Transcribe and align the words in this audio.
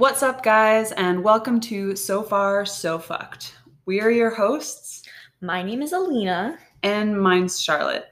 What's 0.00 0.22
up, 0.22 0.42
guys, 0.42 0.92
and 0.92 1.22
welcome 1.22 1.60
to 1.60 1.94
So 1.94 2.22
Far, 2.22 2.64
So 2.64 2.98
Fucked. 2.98 3.54
We 3.84 4.00
are 4.00 4.10
your 4.10 4.30
hosts, 4.30 5.02
My 5.42 5.62
name 5.62 5.82
is 5.82 5.92
Alina, 5.92 6.58
and 6.82 7.20
mine's 7.20 7.60
Charlotte. 7.60 8.06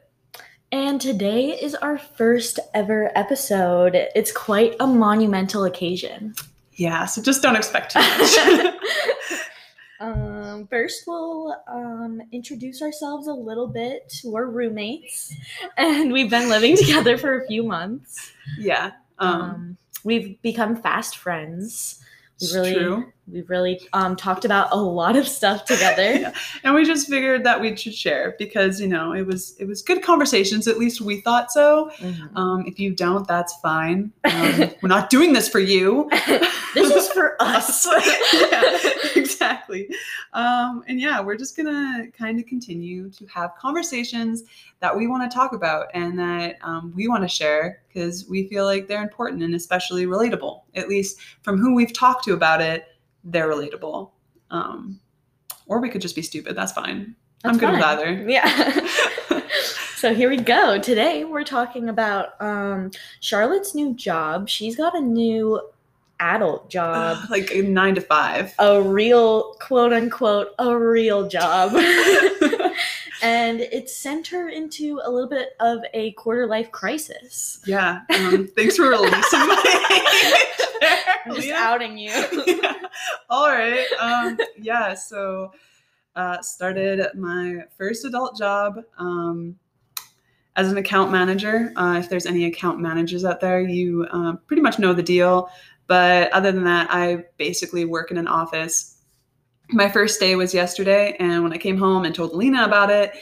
and 0.70 1.00
today 1.00 1.46
is 1.58 1.74
our 1.74 1.96
first 1.96 2.58
ever 2.74 3.10
episode. 3.16 3.94
It's 4.14 4.30
quite 4.32 4.76
a 4.80 4.86
monumental 4.86 5.64
occasion. 5.64 6.34
Yeah, 6.74 7.06
so 7.06 7.22
just 7.22 7.42
don't 7.42 7.56
expect 7.56 7.92
too 7.92 8.00
much. 8.18 9.40
um, 10.00 10.66
first, 10.68 11.04
we'll 11.06 11.56
um, 11.68 12.20
introduce 12.32 12.82
ourselves 12.82 13.28
a 13.28 13.32
little 13.32 13.66
bit. 13.66 14.12
We're 14.24 14.44
roommates, 14.46 15.34
and 15.78 16.12
we've 16.12 16.28
been 16.30 16.50
living 16.50 16.76
together 16.76 17.16
for 17.16 17.40
a 17.40 17.46
few 17.46 17.62
months. 17.62 18.30
yeah, 18.58 18.90
Um, 19.18 19.40
um, 19.40 19.76
we've 20.04 20.40
become 20.42 20.76
fast 20.76 21.18
friends. 21.18 22.02
We 22.40 22.46
it's 22.46 22.54
really, 22.54 22.74
true. 22.74 23.12
We've 23.30 23.48
really 23.48 23.80
um, 23.92 24.16
talked 24.16 24.44
about 24.44 24.68
a 24.72 24.76
lot 24.76 25.16
of 25.16 25.26
stuff 25.28 25.64
together. 25.64 25.98
Yeah. 26.18 26.32
And 26.64 26.74
we 26.74 26.84
just 26.84 27.08
figured 27.08 27.44
that 27.44 27.60
we 27.60 27.76
should 27.76 27.94
share 27.94 28.34
because 28.38 28.80
you 28.80 28.88
know 28.88 29.12
it 29.12 29.26
was 29.26 29.56
it 29.58 29.66
was 29.66 29.82
good 29.82 30.02
conversations. 30.02 30.66
At 30.66 30.78
least 30.78 31.00
we 31.00 31.20
thought 31.20 31.52
so. 31.52 31.90
Mhm. 31.98 32.36
Um, 32.36 32.64
if 32.66 32.78
you 32.80 32.92
don't, 32.94 33.26
that's 33.28 33.54
fine. 33.60 34.10
Um, 34.24 34.70
we're 34.82 34.88
not 34.88 35.10
doing 35.10 35.32
this 35.32 35.48
for 35.48 35.60
you. 35.60 36.08
this 36.74 36.94
is 36.94 37.08
for 37.08 37.40
us. 37.40 37.86
yeah, 38.32 38.78
exactly. 39.16 39.88
Um, 40.32 40.82
and 40.88 41.00
yeah, 41.00 41.20
we're 41.20 41.36
just 41.36 41.56
gonna 41.56 42.06
kind 42.16 42.40
of 42.40 42.46
continue 42.46 43.10
to 43.10 43.26
have 43.26 43.54
conversations 43.56 44.44
that 44.80 44.96
we 44.96 45.06
want 45.06 45.30
to 45.30 45.34
talk 45.34 45.52
about 45.52 45.86
and 45.94 46.18
that 46.18 46.56
um, 46.62 46.92
we 46.94 47.08
want 47.08 47.22
to 47.22 47.28
share 47.28 47.82
because 47.88 48.26
we 48.28 48.48
feel 48.48 48.64
like 48.64 48.88
they're 48.88 49.02
important 49.02 49.42
and 49.42 49.54
especially 49.54 50.06
relatable. 50.06 50.62
At 50.74 50.88
least 50.88 51.18
from 51.42 51.58
who 51.58 51.74
we've 51.74 51.92
talked 51.92 52.24
to 52.24 52.32
about 52.32 52.60
it, 52.60 52.86
they're 53.30 53.48
relatable. 53.48 54.10
Um, 54.50 55.00
or 55.66 55.80
we 55.80 55.88
could 55.90 56.00
just 56.00 56.14
be 56.16 56.22
stupid. 56.22 56.56
That's 56.56 56.72
fine. 56.72 57.14
I'm 57.44 57.56
That's 57.56 57.58
good 57.58 57.72
with 57.72 57.82
either. 57.82 58.12
Yeah. 58.28 58.86
so 59.96 60.14
here 60.14 60.28
we 60.30 60.38
go. 60.38 60.78
Today 60.80 61.24
we're 61.24 61.44
talking 61.44 61.88
about 61.88 62.40
um, 62.40 62.90
Charlotte's 63.20 63.74
new 63.74 63.94
job. 63.94 64.48
She's 64.48 64.76
got 64.76 64.96
a 64.96 65.00
new 65.00 65.60
adult 66.20 66.68
job, 66.68 67.18
Ugh, 67.22 67.26
like 67.30 67.54
nine 67.54 67.94
to 67.94 68.00
five. 68.00 68.52
a 68.58 68.80
real 68.82 69.52
quote 69.60 69.92
unquote 69.92 70.48
a 70.58 70.76
real 70.76 71.28
job. 71.28 71.72
and 73.22 73.60
it 73.60 73.88
sent 73.90 74.26
her 74.28 74.48
into 74.48 75.00
a 75.04 75.10
little 75.10 75.28
bit 75.28 75.50
of 75.60 75.80
a 75.94 76.12
quarter 76.12 76.46
life 76.46 76.70
crisis. 76.72 77.60
yeah. 77.66 78.00
Um, 78.14 78.48
thanks 78.56 78.76
for 78.76 78.88
releasing 78.88 79.12
my 79.40 80.42
I'm 80.82 81.34
just 81.34 81.46
Leah. 81.46 81.56
outing 81.56 81.98
you. 81.98 82.10
yeah. 82.46 82.74
All 83.30 83.48
right. 83.48 83.86
Um, 84.00 84.38
yeah. 84.60 84.94
So, 84.94 85.52
uh, 86.16 86.40
started 86.42 87.06
my 87.14 87.62
first 87.76 88.04
adult 88.04 88.36
job 88.36 88.82
um, 88.98 89.56
as 90.56 90.70
an 90.70 90.78
account 90.78 91.12
manager. 91.12 91.72
Uh, 91.76 91.96
if 91.98 92.08
there's 92.08 92.26
any 92.26 92.46
account 92.46 92.80
managers 92.80 93.24
out 93.24 93.40
there, 93.40 93.60
you 93.60 94.06
uh, 94.10 94.34
pretty 94.46 94.62
much 94.62 94.78
know 94.78 94.92
the 94.92 95.02
deal. 95.02 95.48
But 95.86 96.32
other 96.32 96.52
than 96.52 96.64
that, 96.64 96.88
I 96.90 97.24
basically 97.36 97.84
work 97.84 98.10
in 98.10 98.18
an 98.18 98.28
office. 98.28 98.96
My 99.70 99.88
first 99.88 100.18
day 100.18 100.34
was 100.34 100.52
yesterday, 100.52 101.16
and 101.20 101.42
when 101.42 101.52
I 101.52 101.58
came 101.58 101.78
home 101.78 102.04
and 102.04 102.14
told 102.14 102.34
Lena 102.34 102.64
about 102.64 102.90
it, 102.90 103.12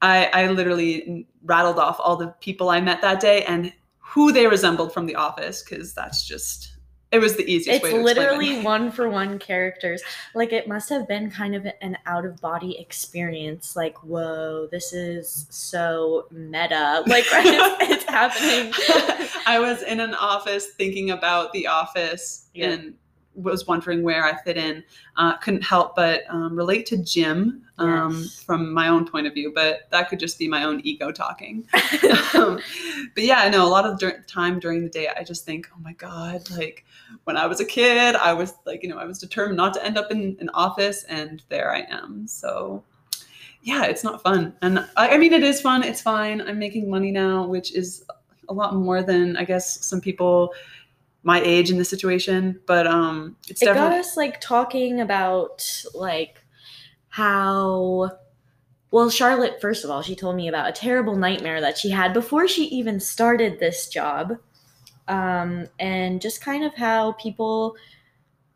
I, 0.00 0.26
I 0.32 0.46
literally 0.48 1.26
rattled 1.44 1.78
off 1.78 1.96
all 1.98 2.16
the 2.16 2.28
people 2.40 2.68
I 2.68 2.80
met 2.80 3.00
that 3.00 3.20
day 3.20 3.44
and 3.44 3.72
who 3.98 4.30
they 4.32 4.46
resembled 4.46 4.92
from 4.92 5.06
the 5.06 5.16
office 5.16 5.62
because 5.62 5.94
that's 5.94 6.26
just 6.26 6.73
it 7.14 7.20
was 7.20 7.36
the 7.36 7.44
easiest 7.50 7.76
It's 7.76 7.84
way 7.84 7.92
to 7.92 8.02
literally 8.02 8.58
it. 8.58 8.64
one 8.74 8.90
for 8.90 9.08
one 9.08 9.38
characters. 9.38 10.02
Like 10.34 10.52
it 10.52 10.66
must 10.66 10.88
have 10.88 11.06
been 11.06 11.30
kind 11.30 11.54
of 11.54 11.66
an 11.80 11.96
out 12.06 12.24
of 12.26 12.40
body 12.40 12.78
experience. 12.78 13.76
Like, 13.76 13.96
whoa, 14.02 14.66
this 14.70 14.92
is 14.92 15.46
so 15.50 16.26
meta. 16.30 17.02
Like 17.14 17.24
it's, 17.28 17.90
it's 17.92 18.04
happening. 18.04 18.72
I 19.46 19.58
was 19.60 19.82
in 19.82 20.00
an 20.00 20.14
office 20.14 20.70
thinking 20.76 21.10
about 21.10 21.52
the 21.52 21.66
office 21.68 22.46
Yeah. 22.54 22.70
and 22.70 22.94
was 23.34 23.66
wondering 23.66 24.02
where 24.02 24.24
I 24.24 24.36
fit 24.42 24.56
in. 24.56 24.82
Uh, 25.16 25.36
couldn't 25.36 25.62
help 25.62 25.94
but 25.96 26.22
um, 26.28 26.56
relate 26.56 26.86
to 26.86 26.96
Jim 26.96 27.63
um, 27.78 28.20
Yes. 28.22 28.40
from 28.42 28.72
my 28.72 28.88
own 28.88 29.06
point 29.06 29.26
of 29.26 29.34
view, 29.34 29.52
but 29.54 29.88
that 29.90 30.08
could 30.08 30.20
just 30.20 30.38
be 30.38 30.48
my 30.48 30.64
own 30.64 30.80
ego 30.84 31.10
talking. 31.10 31.66
um, 32.34 32.60
but 33.14 33.24
yeah, 33.24 33.38
I 33.38 33.48
know 33.48 33.66
a 33.66 33.68
lot 33.68 33.84
of 33.84 33.98
dur- 33.98 34.24
time 34.26 34.60
during 34.60 34.82
the 34.82 34.88
day, 34.88 35.08
I 35.08 35.24
just 35.24 35.44
think, 35.44 35.68
oh 35.74 35.80
my 35.82 35.92
God, 35.94 36.48
like 36.50 36.84
when 37.24 37.36
I 37.36 37.46
was 37.46 37.60
a 37.60 37.64
kid, 37.64 38.14
I 38.16 38.32
was 38.32 38.54
like, 38.64 38.82
you 38.82 38.88
know, 38.88 38.98
I 38.98 39.04
was 39.04 39.18
determined 39.18 39.56
not 39.56 39.74
to 39.74 39.84
end 39.84 39.98
up 39.98 40.10
in 40.10 40.36
an 40.40 40.50
office, 40.54 41.04
and 41.04 41.42
there 41.48 41.74
I 41.74 41.86
am. 41.90 42.26
So 42.28 42.84
yeah, 43.62 43.84
it's 43.84 44.04
not 44.04 44.22
fun. 44.22 44.54
And 44.62 44.80
I, 44.96 45.10
I 45.10 45.18
mean, 45.18 45.32
it 45.32 45.42
is 45.42 45.60
fun. 45.60 45.82
It's 45.82 46.00
fine. 46.00 46.42
I'm 46.42 46.58
making 46.58 46.88
money 46.88 47.10
now, 47.10 47.46
which 47.46 47.74
is 47.74 48.04
a 48.48 48.52
lot 48.52 48.74
more 48.74 49.02
than 49.02 49.36
I 49.36 49.44
guess 49.44 49.84
some 49.84 50.00
people 50.00 50.54
my 51.22 51.40
age 51.40 51.70
in 51.70 51.78
this 51.78 51.88
situation. 51.88 52.60
But 52.66 52.86
um, 52.86 53.36
it's 53.48 53.62
it 53.62 53.64
got 53.64 53.74
definitely 53.74 53.98
us 54.00 54.16
like 54.16 54.40
talking 54.40 55.00
about 55.00 55.66
like 55.94 56.43
how 57.14 58.10
well 58.90 59.08
charlotte 59.08 59.60
first 59.60 59.84
of 59.84 59.90
all 59.90 60.02
she 60.02 60.16
told 60.16 60.34
me 60.34 60.48
about 60.48 60.68
a 60.68 60.72
terrible 60.72 61.14
nightmare 61.14 61.60
that 61.60 61.78
she 61.78 61.88
had 61.88 62.12
before 62.12 62.48
she 62.48 62.64
even 62.64 62.98
started 62.98 63.60
this 63.60 63.86
job 63.86 64.36
um, 65.06 65.68
and 65.78 66.20
just 66.20 66.40
kind 66.40 66.64
of 66.64 66.74
how 66.74 67.12
people 67.12 67.76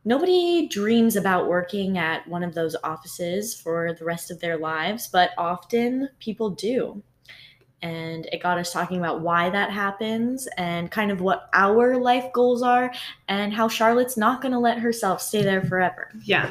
nobody 0.05 0.67
dreams 0.67 1.15
about 1.15 1.47
working 1.47 1.99
at 1.99 2.27
one 2.27 2.43
of 2.43 2.53
those 2.53 2.75
offices 2.83 3.55
for 3.55 3.93
the 3.93 4.05
rest 4.05 4.29
of 4.29 4.41
their 4.41 4.59
lives 4.59 5.07
but 5.07 5.31
often 5.39 6.09
people 6.19 6.51
do 6.51 7.01
and 7.81 8.27
it 8.33 8.43
got 8.43 8.59
us 8.59 8.73
talking 8.73 8.99
about 8.99 9.21
why 9.21 9.51
that 9.51 9.71
happens 9.71 10.49
and 10.57 10.91
kind 10.91 11.13
of 11.13 11.21
what 11.21 11.49
our 11.53 11.97
life 11.97 12.33
goals 12.33 12.61
are 12.61 12.93
and 13.29 13.55
how 13.55 13.69
Charlotte's 13.69 14.17
not 14.17 14.43
going 14.43 14.51
to 14.51 14.59
let 14.59 14.81
herself 14.81 15.23
stay 15.23 15.43
there 15.43 15.63
forever. 15.63 16.11
yeah. 16.25 16.51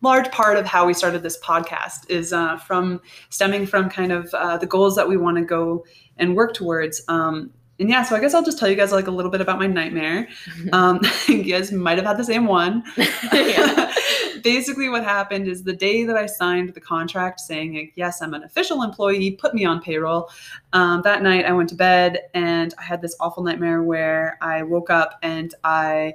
Large 0.00 0.30
part 0.30 0.58
of 0.58 0.66
how 0.66 0.86
we 0.86 0.94
started 0.94 1.22
this 1.22 1.40
podcast 1.40 2.08
is 2.08 2.32
uh, 2.32 2.56
from 2.56 3.00
stemming 3.30 3.66
from 3.66 3.90
kind 3.90 4.12
of 4.12 4.32
uh, 4.34 4.56
the 4.56 4.66
goals 4.66 4.94
that 4.96 5.08
we 5.08 5.16
want 5.16 5.38
to 5.38 5.44
go 5.44 5.84
and 6.18 6.36
work 6.36 6.54
towards. 6.54 7.02
Um, 7.08 7.52
and 7.78 7.90
yeah, 7.90 8.04
so 8.04 8.14
I 8.14 8.20
guess 8.20 8.32
I'll 8.32 8.44
just 8.44 8.58
tell 8.58 8.68
you 8.68 8.76
guys 8.76 8.92
like 8.92 9.08
a 9.08 9.10
little 9.10 9.30
bit 9.30 9.40
about 9.40 9.58
my 9.58 9.66
nightmare. 9.66 10.28
Um, 10.72 11.00
you 11.28 11.42
guys 11.42 11.72
might 11.72 11.98
have 11.98 12.06
had 12.06 12.16
the 12.16 12.24
same 12.24 12.46
one. 12.46 12.84
Basically, 14.42 14.88
what 14.88 15.04
happened 15.04 15.48
is 15.48 15.64
the 15.64 15.72
day 15.72 16.04
that 16.04 16.16
I 16.16 16.26
signed 16.26 16.74
the 16.74 16.80
contract 16.80 17.40
saying, 17.40 17.74
like, 17.74 17.92
yes, 17.96 18.22
I'm 18.22 18.34
an 18.34 18.44
official 18.44 18.82
employee, 18.82 19.32
put 19.32 19.54
me 19.54 19.64
on 19.64 19.80
payroll. 19.80 20.30
Um, 20.72 21.02
that 21.02 21.22
night, 21.22 21.44
I 21.44 21.52
went 21.52 21.68
to 21.70 21.74
bed 21.74 22.20
and 22.34 22.74
I 22.78 22.82
had 22.82 23.02
this 23.02 23.16
awful 23.18 23.42
nightmare 23.42 23.82
where 23.82 24.38
I 24.40 24.62
woke 24.62 24.90
up 24.90 25.18
and 25.22 25.54
I 25.64 26.14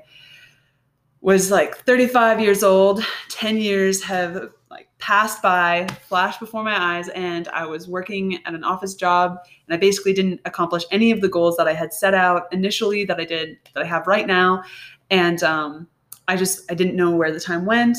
was 1.21 1.51
like 1.51 1.77
35 1.77 2.39
years 2.39 2.63
old. 2.63 3.03
10 3.29 3.57
years 3.57 4.03
have 4.03 4.49
like 4.69 4.87
passed 4.99 5.41
by, 5.41 5.87
flashed 6.07 6.39
before 6.39 6.63
my 6.63 6.97
eyes, 6.97 7.09
and 7.09 7.47
I 7.49 7.65
was 7.65 7.87
working 7.87 8.39
at 8.45 8.53
an 8.53 8.63
office 8.63 8.95
job 8.95 9.37
and 9.67 9.75
I 9.75 9.77
basically 9.77 10.13
didn't 10.13 10.41
accomplish 10.45 10.83
any 10.91 11.11
of 11.11 11.21
the 11.21 11.29
goals 11.29 11.57
that 11.57 11.67
I 11.67 11.73
had 11.73 11.93
set 11.93 12.13
out 12.13 12.51
initially 12.51 13.05
that 13.05 13.19
I 13.19 13.25
did 13.25 13.57
that 13.73 13.83
I 13.83 13.87
have 13.87 14.07
right 14.07 14.27
now. 14.27 14.63
And 15.09 15.41
um, 15.43 15.87
I 16.27 16.35
just 16.35 16.69
I 16.71 16.75
didn't 16.75 16.95
know 16.95 17.11
where 17.11 17.31
the 17.31 17.39
time 17.39 17.65
went. 17.65 17.97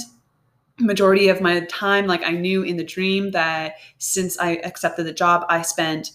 Majority 0.80 1.28
of 1.28 1.40
my 1.40 1.60
time, 1.60 2.06
like 2.06 2.22
I 2.22 2.30
knew 2.30 2.62
in 2.62 2.76
the 2.76 2.84
dream 2.84 3.32
that 3.32 3.74
since 3.98 4.38
I 4.38 4.56
accepted 4.58 5.06
the 5.06 5.12
job, 5.12 5.44
I 5.48 5.62
spent 5.62 6.12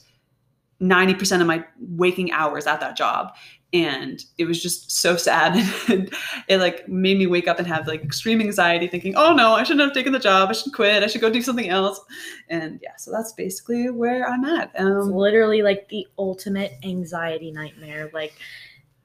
90% 0.81 1.41
of 1.41 1.47
my 1.47 1.65
waking 1.79 2.31
hours 2.31 2.67
at 2.67 2.79
that 2.79 2.95
job. 2.95 3.33
And 3.73 4.23
it 4.37 4.45
was 4.45 4.61
just 4.61 4.91
so 4.91 5.15
sad. 5.15 5.55
and 5.89 6.13
it 6.47 6.57
like 6.59 6.87
made 6.87 7.17
me 7.17 7.25
wake 7.25 7.47
up 7.47 7.57
and 7.57 7.67
have 7.67 7.87
like 7.87 8.03
extreme 8.03 8.39
anxiety 8.39 8.87
thinking, 8.87 9.15
oh 9.15 9.33
no, 9.33 9.53
I 9.53 9.63
shouldn't 9.63 9.81
have 9.85 9.93
taken 9.93 10.13
the 10.13 10.19
job. 10.19 10.49
I 10.49 10.53
should 10.53 10.73
quit. 10.73 11.01
I 11.01 11.07
should 11.07 11.21
go 11.21 11.29
do 11.31 11.41
something 11.41 11.69
else. 11.69 11.99
And 12.49 12.79
yeah, 12.83 12.95
so 12.97 13.11
that's 13.11 13.33
basically 13.33 13.89
where 13.89 14.29
I'm 14.29 14.45
at. 14.45 14.71
It's 14.75 14.81
Um, 14.83 15.11
literally 15.11 15.63
like 15.63 15.89
the 15.89 16.05
ultimate 16.19 16.73
anxiety 16.83 17.51
nightmare. 17.51 18.11
Like, 18.13 18.33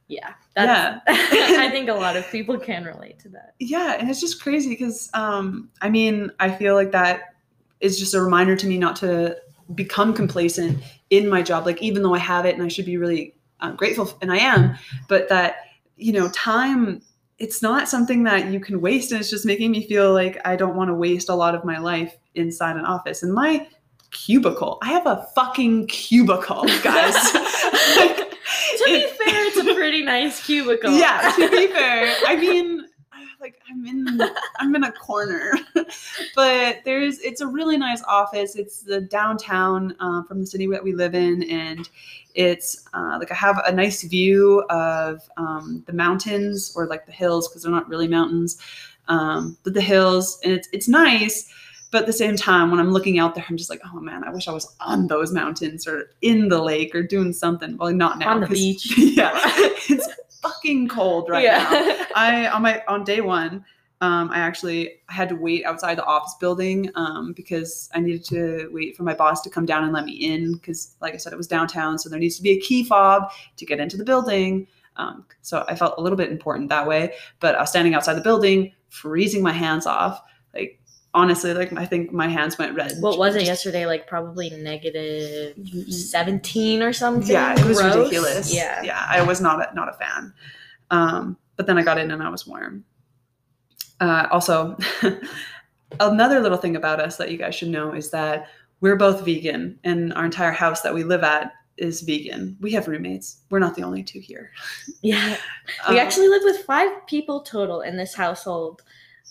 yeah, 0.07 0.35
that's, 0.55 1.01
I 1.09 1.69
think 1.73 1.89
a 1.89 1.95
lot 1.95 2.17
of 2.17 2.31
people 2.31 2.59
can 2.59 2.85
relate 2.85 3.19
to 3.21 3.29
that. 3.31 3.55
yeah 3.61 3.97
and 3.99 4.09
it's 4.11 4.21
just 4.21 4.43
crazy 4.43 4.71
because 4.71 5.11
um 5.15 5.69
i 5.83 5.89
mean 5.91 6.31
i 6.41 6.51
feel 6.51 6.75
like 6.75 6.93
that 6.93 7.35
is 7.81 7.99
just 7.99 8.15
a 8.15 8.21
reminder 8.21 8.57
to 8.57 8.67
me 8.67 8.79
not 8.79 8.97
to 8.97 9.37
become 9.75 10.15
complacent 10.15 10.83
in 11.11 11.29
my 11.29 11.43
job 11.43 11.67
like 11.67 11.83
even 11.83 12.03
though 12.03 12.15
i 12.15 12.19
have 12.19 12.47
it 12.47 12.55
and 12.55 12.63
i 12.63 12.69
should 12.69 12.87
be 12.87 12.97
really 12.97 13.35
um, 13.61 13.77
grateful 13.77 14.17
and 14.23 14.33
i 14.33 14.37
am 14.39 14.77
but 15.09 15.29
that 15.29 15.57
you 15.97 16.13
know 16.13 16.29
time 16.31 17.01
it's 17.39 17.63
not 17.63 17.89
something 17.89 18.25
that 18.25 18.51
you 18.51 18.59
can 18.61 18.81
waste 18.81 19.13
and 19.13 19.21
it's 19.21 19.31
just 19.31 19.47
making 19.47 19.71
me 19.71 19.87
feel 19.87 20.13
like 20.13 20.39
i 20.45 20.57
don't 20.57 20.77
want 20.77 20.89
to 20.89 20.95
waste 20.95 21.29
a 21.29 21.35
lot 21.35 21.55
of 21.55 21.65
my 21.65 21.79
life 21.79 22.17
inside 22.35 22.77
an 22.77 22.85
office 22.85 23.23
and 23.23 23.33
my 23.33 23.67
cubicle 24.11 24.79
i 24.83 24.89
have 24.91 25.07
a 25.07 25.27
fucking 25.35 25.87
cubicle 25.87 26.65
guys 26.83 27.15
Like, 27.97 28.17
To 28.79 28.85
be 28.87 29.03
fair, 29.03 29.47
it's 29.49 29.57
a 29.59 29.75
pretty 29.75 30.03
nice 30.03 30.45
cubicle. 30.45 30.93
yeah, 30.93 31.33
to 31.37 31.51
be 31.51 31.67
fair, 31.73 32.15
I 32.27 32.37
mean, 32.37 32.87
like 33.41 33.61
I'm 33.71 33.87
in 33.87 34.21
I'm 34.59 34.75
in 34.75 34.85
a 34.85 34.93
corner, 34.93 35.55
but 36.35 36.79
there's 36.85 37.19
it's 37.21 37.41
a 37.41 37.47
really 37.47 37.77
nice 37.77 38.03
office. 38.05 38.57
It's 38.57 38.83
the 38.83 39.01
downtown 39.01 39.95
um, 40.01 40.25
from 40.27 40.41
the 40.41 40.47
city 40.47 40.67
that 40.69 40.83
we 40.83 40.93
live 40.93 41.15
in, 41.15 41.45
and 41.45 41.89
it's 42.35 42.89
uh, 42.95 43.17
like 43.19 43.31
I 43.31 43.35
have 43.35 43.63
a 43.67 43.73
nice 43.73 44.03
view 44.03 44.63
of 44.71 45.29
um, 45.37 45.83
the 45.87 45.93
mountains 45.93 46.73
or 46.77 46.87
like 46.87 47.07
the 47.07 47.13
hills 47.13 47.49
because 47.49 47.63
they're 47.63 47.73
not 47.73 47.89
really 47.89 48.09
mountains, 48.09 48.59
um, 49.09 49.57
but 49.63 49.75
the 49.75 49.83
hills, 49.83 50.41
and 50.45 50.53
it's 50.53 50.69
it's 50.73 50.89
nice. 50.89 51.53
But 51.91 52.03
at 52.03 52.07
the 52.07 52.13
same 52.13 52.37
time, 52.37 52.71
when 52.71 52.81
I'm 52.81 52.93
looking 52.93 53.19
out 53.19 53.35
there, 53.35 53.47
I'm 53.49 53.57
just 53.57 53.71
like, 53.71 53.81
oh 53.87 53.99
man, 53.99 54.23
I 54.23 54.31
wish 54.31 54.47
I 54.47 54.53
was 54.53 54.77
on 54.81 55.07
those 55.07 55.33
mountains 55.33 55.87
or 55.87 56.11
in 56.21 56.51
the 56.51 56.61
lake 56.61 56.95
or 56.95 57.03
doing 57.03 57.33
something. 57.33 57.79
Well, 57.79 57.95
not 57.95 58.19
now. 58.19 58.35
On 58.35 58.41
the 58.41 58.47
beach. 58.47 58.93
Yeah, 58.99 59.31
it's 59.35 60.07
fucking 60.43 60.89
cold 60.89 61.29
right 61.29 61.45
now. 61.45 62.07
I 62.15 62.49
on 62.49 62.63
my 62.63 62.83
on 62.89 63.05
day 63.05 63.21
one, 63.21 63.65
um, 64.01 64.31
I 64.31 64.39
actually 64.39 65.01
had 65.09 65.29
to 65.31 65.35
wait 65.35 65.65
outside 65.65 65.99
the 65.99 66.05
office 66.05 66.35
building 66.39 66.91
um, 66.95 67.33
because 67.33 67.91
I 67.95 68.01
needed 68.01 68.25
to 68.27 68.71
wait 68.73 68.97
for 68.97 69.03
my 69.03 69.15
boss 69.15 69.41
to 69.43 69.51
come 69.51 69.67
down 69.67 69.85
and 69.85 69.93
let 69.93 70.05
me 70.05 70.13
in 70.13 70.55
because, 70.55 70.95
like 71.01 71.15
I 71.15 71.17
said, 71.17 71.33
it 71.33 71.37
was 71.37 71.49
downtown, 71.49 71.99
so 71.99 72.09
there 72.09 72.21
needs 72.21 72.37
to 72.37 72.43
be 72.43 72.51
a 72.51 72.61
key 72.61 72.85
fob 72.85 73.31
to 73.57 73.67
get 73.67 73.81
into 73.81 73.97
the 73.97 74.05
building. 74.05 74.67
Um, 74.97 75.25
so 75.43 75.65
I 75.69 75.75
felt 75.75 75.95
a 75.99 76.01
little 76.01 76.19
bit 76.19 76.31
important 76.31 76.69
that 76.69 76.87
way. 76.87 77.15
But 77.41 77.55
I 77.55 77.61
was 77.61 77.71
standing 77.71 77.95
outside 77.95 78.15
the 78.15 78.21
building, 78.21 78.73
freezing 78.89 79.43
my 79.43 79.53
hands 79.53 79.87
off. 79.87 80.23
Honestly, 81.15 81.55
like 81.55 81.73
I 81.73 81.85
think 81.87 82.13
my 82.13 82.29
hands 82.29 82.59
went 82.59 82.77
red. 82.77 82.93
What 83.01 83.19
was 83.19 83.35
it 83.35 83.45
yesterday? 83.45 83.87
Like 83.87 84.07
probably 84.07 84.51
negative 84.51 85.57
17 85.89 86.83
or 86.83 86.93
something? 86.93 87.31
Yeah, 87.31 87.59
it 87.59 87.65
was 87.65 87.81
Gross. 87.81 87.97
ridiculous. 87.97 88.55
Yeah. 88.55 88.83
yeah, 88.83 89.07
I 89.09 89.23
was 89.23 89.41
not 89.41 89.61
a, 89.61 89.75
not 89.75 89.89
a 89.89 89.95
fan. 89.95 90.33
Um, 90.91 91.37
but 91.57 91.67
then 91.67 91.79
I 91.79 91.83
got 91.83 91.99
in 91.99 92.11
and 92.11 92.23
I 92.23 92.29
was 92.29 92.47
warm. 92.47 92.85
Uh, 94.01 94.29
also, 94.31 94.77
another 96.01 96.41
little 96.41 96.59
thing 96.59 96.77
about 96.77 97.01
us 97.01 97.17
that 97.17 97.31
you 97.31 97.39
guys 97.39 97.55
should 97.55 97.69
know 97.69 97.93
is 97.93 98.11
that 98.11 98.49
we're 98.81 98.97
both 98.97 99.25
vegan, 99.25 99.79
and 99.85 100.13
our 100.15 100.25
entire 100.25 100.53
house 100.53 100.83
that 100.83 100.95
we 100.95 101.03
live 101.03 101.25
at 101.25 101.53
is 101.79 102.03
vegan. 102.03 102.57
We 102.61 102.73
have 102.73 102.87
roommates. 102.87 103.39
We're 103.51 103.59
not 103.59 103.75
the 103.75 103.83
only 103.83 104.03
two 104.03 104.21
here. 104.21 104.51
Yeah. 105.03 105.37
We 105.89 105.99
Um, 105.99 106.07
actually 106.07 106.29
live 106.29 106.43
with 106.45 106.59
five 106.65 106.91
people 107.07 107.41
total 107.41 107.81
in 107.83 107.97
this 107.97 108.15
household. 108.15 108.83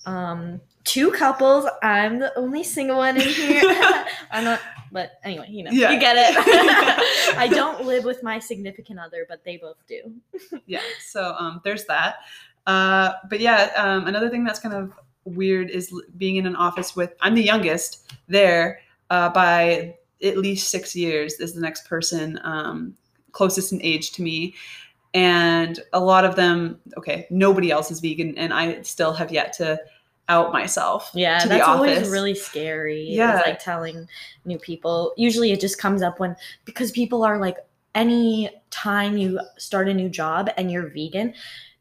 Um, 0.07 0.61
two 0.83 1.11
couples. 1.11 1.65
I'm 1.83 2.17
the 2.17 2.31
only 2.37 2.63
single 2.63 2.97
one 2.97 3.17
in 3.17 3.27
here. 3.27 3.61
I'm 4.31 4.43
not, 4.45 4.61
but 4.91 5.19
anyway, 5.23 5.47
you 5.49 5.63
know, 5.63 5.71
Yeah. 5.71 5.91
you 5.91 5.99
get 5.99 6.15
it. 6.17 6.33
I 7.37 7.47
don't 7.47 7.83
live 7.85 8.05
with 8.05 8.23
my 8.23 8.39
significant 8.39 8.99
other, 8.99 9.25
but 9.27 9.43
they 9.43 9.57
both 9.57 9.77
do. 9.87 10.13
yeah 10.65 10.81
so 11.05 11.35
um, 11.37 11.61
there's 11.63 11.85
that 11.85 12.15
uh, 12.67 13.13
but 13.29 13.39
yeah 13.39 13.71
um, 13.75 14.07
another 14.07 14.29
thing 14.29 14.43
that's 14.43 14.59
kind 14.59 14.73
of 14.75 14.91
weird 15.25 15.69
is 15.69 15.93
being 16.17 16.37
in 16.37 16.45
an 16.47 16.55
office 16.55 16.95
with 16.95 17.13
i'm 17.21 17.35
the 17.35 17.43
youngest 17.43 18.13
there 18.27 18.79
uh, 19.09 19.29
by 19.29 19.93
at 20.23 20.37
least 20.37 20.69
six 20.69 20.95
years 20.95 21.33
is 21.41 21.53
the 21.53 21.59
next 21.61 21.87
person 21.87 22.39
um, 22.43 22.95
closest 23.33 23.71
in 23.73 23.81
age 23.81 24.11
to 24.11 24.21
me 24.21 24.55
and 25.13 25.81
a 25.93 25.99
lot 25.99 26.23
of 26.25 26.35
them 26.35 26.79
okay 26.97 27.27
nobody 27.29 27.71
else 27.71 27.91
is 27.91 27.99
vegan 27.99 28.37
and 28.37 28.53
i 28.53 28.81
still 28.83 29.13
have 29.13 29.31
yet 29.31 29.51
to 29.53 29.77
out 30.29 30.51
myself 30.51 31.11
Yeah, 31.13 31.45
that's 31.45 31.67
always 31.67 32.09
really 32.09 32.35
scary. 32.35 33.03
Yeah. 33.09 33.41
like 33.45 33.59
telling 33.59 34.07
new 34.45 34.59
people. 34.59 35.13
Usually 35.17 35.51
it 35.51 35.59
just 35.59 35.79
comes 35.79 36.01
up 36.01 36.19
when 36.19 36.35
because 36.65 36.91
people 36.91 37.23
are 37.23 37.37
like 37.39 37.57
any 37.95 38.49
time 38.69 39.17
you 39.17 39.39
start 39.57 39.89
a 39.89 39.93
new 39.93 40.09
job 40.09 40.49
and 40.57 40.71
you're 40.71 40.89
vegan 40.89 41.33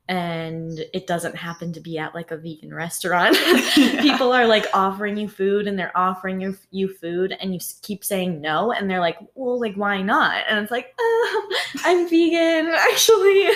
and 0.08 0.84
it 0.94 1.06
doesn't 1.06 1.34
happen 1.34 1.72
to 1.72 1.80
be 1.80 1.98
at 1.98 2.14
like 2.14 2.30
a 2.30 2.36
vegan 2.36 2.72
restaurant. 2.72 3.36
Yeah. 3.76 4.00
people 4.02 4.32
are 4.32 4.46
like 4.46 4.66
offering 4.72 5.16
you 5.16 5.28
food 5.28 5.66
and 5.66 5.78
they're 5.78 5.96
offering 5.96 6.40
you, 6.40 6.56
you 6.70 6.88
food 6.88 7.36
and 7.40 7.52
you 7.52 7.60
keep 7.82 8.04
saying 8.04 8.40
no 8.40 8.72
and 8.72 8.88
they're 8.88 9.00
like, 9.00 9.18
"Well, 9.34 9.60
like 9.60 9.74
why 9.74 10.02
not?" 10.02 10.44
And 10.48 10.60
it's 10.60 10.70
like, 10.70 10.94
um, 10.98 11.48
"I'm 11.84 12.08
vegan 12.08 12.72
actually." 12.74 13.46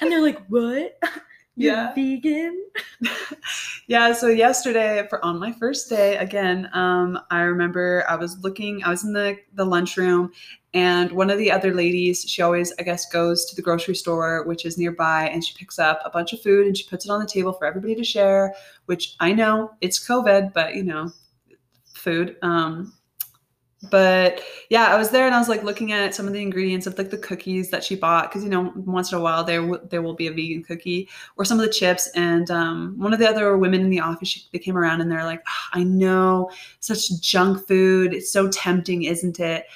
and 0.00 0.10
they're 0.10 0.22
like, 0.22 0.44
"What?" 0.48 0.98
Yeah. 1.58 1.94
vegan? 1.94 2.64
yeah 3.88 4.12
so 4.12 4.28
yesterday 4.28 5.06
for 5.08 5.24
on 5.24 5.38
my 5.38 5.52
first 5.52 5.88
day 5.88 6.16
again 6.16 6.68
um, 6.72 7.18
i 7.30 7.40
remember 7.40 8.04
i 8.08 8.14
was 8.14 8.38
looking 8.42 8.82
i 8.84 8.90
was 8.90 9.04
in 9.04 9.12
the 9.12 9.36
the 9.54 9.64
lunchroom 9.64 10.30
and 10.74 11.10
one 11.10 11.30
of 11.30 11.38
the 11.38 11.50
other 11.50 11.74
ladies 11.74 12.22
she 12.22 12.42
always 12.42 12.72
i 12.78 12.82
guess 12.82 13.10
goes 13.10 13.44
to 13.46 13.56
the 13.56 13.62
grocery 13.62 13.94
store 13.94 14.44
which 14.46 14.64
is 14.64 14.78
nearby 14.78 15.28
and 15.28 15.44
she 15.44 15.54
picks 15.54 15.78
up 15.78 16.00
a 16.04 16.10
bunch 16.10 16.32
of 16.32 16.40
food 16.42 16.66
and 16.66 16.76
she 16.76 16.88
puts 16.88 17.04
it 17.04 17.10
on 17.10 17.20
the 17.20 17.26
table 17.26 17.52
for 17.52 17.66
everybody 17.66 17.94
to 17.94 18.04
share 18.04 18.54
which 18.86 19.16
i 19.20 19.32
know 19.32 19.70
it's 19.80 20.04
covid 20.06 20.52
but 20.52 20.74
you 20.74 20.82
know 20.82 21.10
food 21.94 22.36
um 22.42 22.92
but 23.90 24.42
yeah 24.70 24.86
i 24.88 24.96
was 24.96 25.10
there 25.10 25.26
and 25.26 25.34
i 25.34 25.38
was 25.38 25.48
like 25.48 25.62
looking 25.62 25.92
at 25.92 26.12
some 26.12 26.26
of 26.26 26.32
the 26.32 26.42
ingredients 26.42 26.86
of 26.88 26.98
like 26.98 27.10
the 27.10 27.18
cookies 27.18 27.70
that 27.70 27.84
she 27.84 27.94
bought 27.94 28.28
because 28.28 28.42
you 28.42 28.50
know 28.50 28.72
once 28.74 29.12
in 29.12 29.18
a 29.18 29.20
while 29.20 29.44
there 29.44 29.60
w- 29.60 29.80
there 29.88 30.02
will 30.02 30.14
be 30.14 30.26
a 30.26 30.32
vegan 30.32 30.64
cookie 30.64 31.08
or 31.36 31.44
some 31.44 31.58
of 31.58 31.66
the 31.66 31.72
chips. 31.72 32.08
And 32.14 32.50
um, 32.50 32.94
one 32.98 33.12
of 33.12 33.18
the 33.18 33.28
other 33.28 33.56
women 33.56 33.80
in 33.80 33.90
the 33.90 34.00
office, 34.00 34.28
she, 34.28 34.42
they 34.52 34.58
came 34.58 34.76
around 34.76 35.00
and 35.00 35.10
they're 35.10 35.24
like, 35.24 35.42
"Ah, 35.48 35.68
I 35.74 35.84
know, 35.84 36.50
such 36.80 37.20
junk 37.20 37.66
food. 37.66 38.12
It's 38.12 38.30
so 38.30 38.48
tempting, 38.48 39.04
isn't 39.04 39.40
it? 39.40 39.66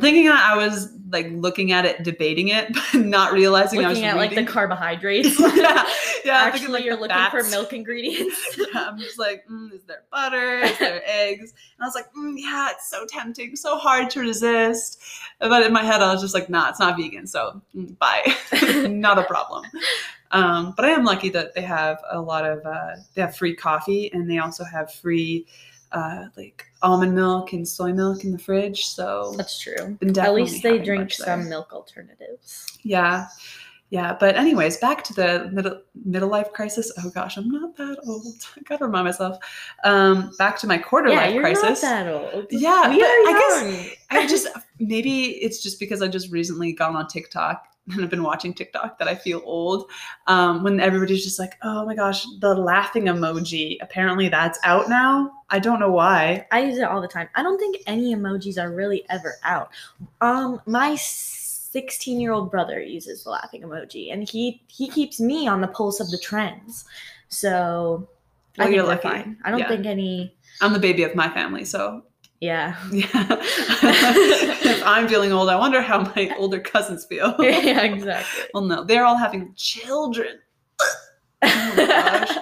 Thinking 0.00 0.26
that 0.26 0.42
I 0.42 0.56
was 0.56 0.92
like 1.10 1.28
looking 1.30 1.72
at 1.72 1.84
it, 1.84 2.02
debating 2.02 2.48
it, 2.48 2.72
but 2.92 3.00
not 3.00 3.32
realizing 3.32 3.84
I 3.84 3.88
was 3.88 3.98
Looking 3.98 4.10
at 4.10 4.16
like 4.16 4.34
the 4.34 4.44
carbohydrates. 4.44 5.38
yeah, 5.40 5.48
yeah. 5.54 5.54
I'm 5.54 5.84
thinking, 5.84 6.30
Actually, 6.30 6.72
like, 6.72 6.84
you're 6.84 6.96
looking 6.96 7.16
for 7.30 7.42
milk 7.44 7.72
ingredients. 7.72 8.36
Yeah, 8.74 8.88
I'm 8.88 8.98
just 8.98 9.18
like, 9.18 9.44
mm, 9.48 9.72
is 9.72 9.84
there 9.84 10.02
butter? 10.10 10.60
Is 10.60 10.78
there 10.78 11.02
eggs? 11.06 11.52
And 11.52 11.84
I 11.84 11.86
was 11.86 11.94
like, 11.94 12.12
mm, 12.12 12.34
yeah, 12.36 12.70
it's 12.72 12.90
so 12.90 13.06
tempting, 13.06 13.54
so 13.56 13.76
hard 13.76 14.10
to 14.10 14.20
resist. 14.20 15.00
But 15.38 15.64
in 15.64 15.72
my 15.72 15.82
head, 15.84 16.02
I 16.02 16.12
was 16.12 16.22
just 16.22 16.34
like, 16.34 16.48
nah, 16.48 16.70
it's 16.70 16.80
not 16.80 16.96
vegan, 16.96 17.26
so 17.26 17.62
mm, 17.76 17.96
bye, 17.98 18.34
not 18.88 19.18
a 19.18 19.24
problem. 19.24 19.64
Um, 20.32 20.74
but 20.76 20.84
I 20.84 20.90
am 20.90 21.04
lucky 21.04 21.28
that 21.30 21.54
they 21.54 21.62
have 21.62 22.02
a 22.10 22.20
lot 22.20 22.44
of 22.44 22.64
uh, 22.66 22.96
they 23.14 23.22
have 23.22 23.36
free 23.36 23.54
coffee 23.54 24.10
and 24.12 24.28
they 24.28 24.38
also 24.38 24.64
have 24.64 24.92
free 24.92 25.46
uh, 25.92 26.24
like 26.36 26.66
almond 26.84 27.14
milk 27.14 27.52
and 27.54 27.66
soy 27.66 27.92
milk 27.92 28.24
in 28.24 28.32
the 28.32 28.38
fridge. 28.38 28.86
So 28.86 29.34
That's 29.36 29.58
true. 29.58 29.98
At 30.18 30.34
least 30.34 30.62
they 30.62 30.78
drink 30.78 31.10
some 31.12 31.48
milk 31.48 31.72
alternatives. 31.72 32.78
Yeah. 32.82 33.28
Yeah, 33.90 34.16
but 34.18 34.36
anyways, 34.36 34.78
back 34.78 35.04
to 35.04 35.14
the 35.14 35.50
middle 35.52 35.80
middle 36.04 36.28
life 36.28 36.52
crisis. 36.52 36.90
Oh 36.98 37.10
gosh, 37.10 37.36
I'm 37.36 37.48
not 37.48 37.76
that 37.76 37.98
old. 38.06 38.26
I 38.58 38.62
gotta 38.62 38.86
remind 38.86 39.04
myself. 39.04 39.38
Um, 39.84 40.32
back 40.38 40.58
to 40.58 40.66
my 40.66 40.78
quarter 40.78 41.10
yeah, 41.10 41.16
life 41.16 41.34
you're 41.34 41.42
crisis. 41.42 41.82
not 41.82 42.04
that 42.04 42.08
old. 42.08 42.46
Yeah, 42.50 42.88
we 42.88 42.98
but 42.98 43.04
are 43.04 43.08
I 43.08 43.60
young. 43.62 43.72
guess 43.72 43.96
I 44.10 44.26
just 44.28 44.48
maybe 44.80 45.42
it's 45.42 45.62
just 45.62 45.78
because 45.78 46.02
I 46.02 46.08
just 46.08 46.32
recently 46.32 46.72
gone 46.72 46.96
on 46.96 47.06
TikTok 47.06 47.68
and 47.92 48.02
I've 48.02 48.10
been 48.10 48.22
watching 48.22 48.54
TikTok 48.54 48.98
that 48.98 49.08
I 49.08 49.14
feel 49.14 49.42
old. 49.44 49.90
Um, 50.26 50.62
when 50.64 50.80
everybody's 50.80 51.22
just 51.22 51.38
like, 51.38 51.56
"Oh 51.62 51.84
my 51.84 51.94
gosh, 51.94 52.26
the 52.40 52.54
laughing 52.54 53.04
emoji." 53.04 53.76
Apparently, 53.82 54.28
that's 54.28 54.58
out 54.64 54.88
now. 54.88 55.30
I 55.50 55.58
don't 55.58 55.78
know 55.78 55.90
why. 55.92 56.46
I 56.50 56.64
use 56.64 56.78
it 56.78 56.84
all 56.84 57.02
the 57.02 57.08
time. 57.08 57.28
I 57.34 57.42
don't 57.42 57.58
think 57.58 57.76
any 57.86 58.14
emojis 58.14 58.60
are 58.60 58.72
really 58.72 59.04
ever 59.10 59.34
out. 59.44 59.70
Um, 60.20 60.60
my 60.66 60.96
16 61.74 62.20
year 62.20 62.30
old 62.30 62.52
brother 62.52 62.80
uses 62.80 63.24
the 63.24 63.30
laughing 63.30 63.62
emoji, 63.62 64.12
and 64.12 64.22
he 64.28 64.62
he 64.68 64.88
keeps 64.88 65.18
me 65.18 65.48
on 65.48 65.60
the 65.60 65.66
pulse 65.66 65.98
of 65.98 66.08
the 66.12 66.18
trends. 66.18 66.84
So 67.28 68.06
I 68.56 68.62
Well, 68.62 68.66
think 68.68 68.76
you're 68.76 68.86
lucky. 68.86 69.08
fine. 69.08 69.36
I 69.44 69.50
don't 69.50 69.58
Yeah. 69.58 69.68
think 69.68 69.84
any. 69.86 70.36
I'm 70.60 70.72
the 70.72 70.78
baby 70.78 71.02
of 71.02 71.16
my 71.16 71.28
family, 71.28 71.64
so 71.64 72.04
Yeah. 72.40 72.76
yeah. 72.92 73.10
if 74.72 74.82
I'm 74.86 75.08
feeling 75.08 75.32
old, 75.32 75.48
I 75.48 75.56
wonder 75.56 75.80
how 75.82 75.98
my 76.14 76.32
older 76.38 76.60
cousins 76.60 77.04
feel. 77.04 77.34
yeah, 77.40 77.82
exactly. 77.82 78.44
Well, 78.54 78.62
no, 78.64 78.84
they're 78.84 79.04
all 79.04 79.16
having 79.16 79.52
children. 79.56 80.38
Oh 81.42 81.74
my 81.76 81.86
gosh. 81.86 82.36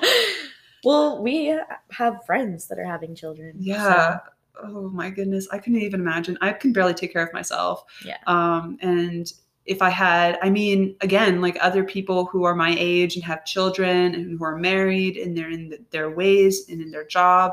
well, 0.85 1.23
we 1.23 1.59
have 1.93 2.23
friends 2.27 2.69
that 2.69 2.79
are 2.79 2.85
having 2.85 3.15
children. 3.15 3.53
so- 3.55 3.65
Yeah. 3.73 4.19
Oh 4.63 4.91
my 4.91 5.11
goodness. 5.11 5.49
I 5.51 5.59
couldn't 5.59 5.81
even 5.81 6.01
imagine. 6.01 6.37
I 6.41 6.53
can 6.53 6.73
barely 6.73 6.95
take 6.95 7.13
care 7.13 7.25
of 7.25 7.33
myself. 7.33 7.85
Yeah. 8.05 8.19
Um, 8.27 8.79
and 8.81 9.33
if 9.65 9.81
I 9.81 9.91
had, 9.91 10.39
I 10.43 10.51
mean, 10.51 10.97
again, 11.01 11.41
like 11.41 11.57
other 11.61 11.85
people 11.85 12.27
who 12.27 12.45
are 12.45 12.55
my 12.55 12.75
age 12.79 13.15
and 13.15 13.25
have 13.25 13.45
children 13.45 14.15
and 14.15 14.39
who 14.39 14.45
are 14.45 14.57
married 14.57 15.17
and 15.17 15.37
they're 15.37 15.51
in 15.51 15.85
their 15.91 16.11
ways 16.11 16.69
and 16.69 16.81
in 16.83 16.91
their 16.91 17.05
job, 17.05 17.53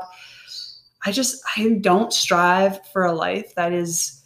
I 1.06 1.12
just, 1.12 1.42
I 1.56 1.78
don't 1.80 2.12
strive 2.12 2.84
for 2.88 3.04
a 3.04 3.12
life 3.12 3.54
that 3.54 3.72
is 3.72 4.16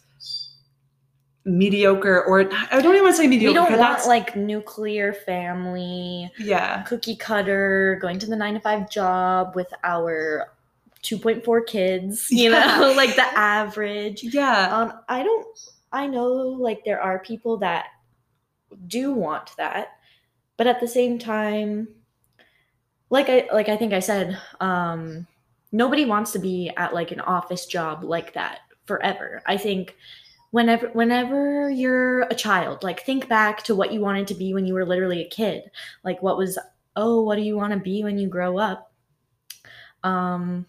mediocre 1.45 2.23
or 2.23 2.41
I 2.51 2.81
don't 2.81 2.93
even 2.95 3.03
want 3.03 3.15
to 3.15 3.21
say 3.21 3.27
mediocre. 3.27 3.51
we 3.51 3.53
don't 3.53 3.69
want 3.69 3.77
that's- 3.79 4.07
like 4.07 4.35
nuclear 4.35 5.13
family, 5.13 6.31
yeah. 6.39 6.81
cookie 6.81 7.15
cutter, 7.15 7.99
going 8.01 8.17
to 8.19 8.25
the 8.25 8.35
nine 8.35 8.55
to 8.55 8.59
five 8.59 8.89
job 8.89 9.55
with 9.55 9.71
our 9.83 10.54
2.4 11.05 11.67
kids, 11.67 12.27
you 12.31 12.51
Yeah. 12.51 12.77
know, 12.79 12.91
like 12.97 13.15
the 13.15 13.25
average. 13.37 14.23
Yeah. 14.23 14.75
Um, 14.75 14.93
I 15.09 15.23
don't, 15.23 15.47
I 15.91 16.07
know 16.07 16.31
like 16.33 16.83
there 16.85 17.01
are 17.01 17.19
people 17.19 17.57
that 17.57 17.85
do 18.87 19.13
want 19.13 19.51
that. 19.57 19.89
But 20.57 20.67
at 20.67 20.79
the 20.79 20.87
same 20.87 21.19
time, 21.19 21.87
like 23.09 23.29
I 23.29 23.47
like 23.53 23.69
I 23.69 23.77
think 23.77 23.93
I 23.93 23.99
said, 23.99 24.39
um, 24.61 25.27
nobody 25.71 26.05
wants 26.05 26.31
to 26.33 26.39
be 26.39 26.71
at 26.77 26.93
like 26.93 27.11
an 27.11 27.19
office 27.21 27.65
job 27.65 28.03
like 28.03 28.33
that 28.33 28.59
forever. 28.85 29.41
I 29.45 29.57
think 29.57 29.95
whenever 30.51 30.87
whenever 30.89 31.69
you're 31.69 32.21
a 32.23 32.35
child, 32.35 32.83
like 32.83 33.01
think 33.05 33.27
back 33.29 33.63
to 33.63 33.75
what 33.75 33.91
you 33.93 33.99
wanted 34.01 34.27
to 34.27 34.35
be 34.35 34.53
when 34.53 34.65
you 34.65 34.73
were 34.73 34.85
literally 34.85 35.21
a 35.21 35.29
kid. 35.29 35.63
Like 36.03 36.21
what 36.23 36.37
was 36.37 36.57
oh, 36.95 37.21
what 37.23 37.35
do 37.35 37.41
you 37.41 37.57
want 37.57 37.73
to 37.73 37.79
be 37.79 38.03
when 38.03 38.17
you 38.17 38.27
grow 38.29 38.57
up? 38.57 38.91
Um 40.03 40.65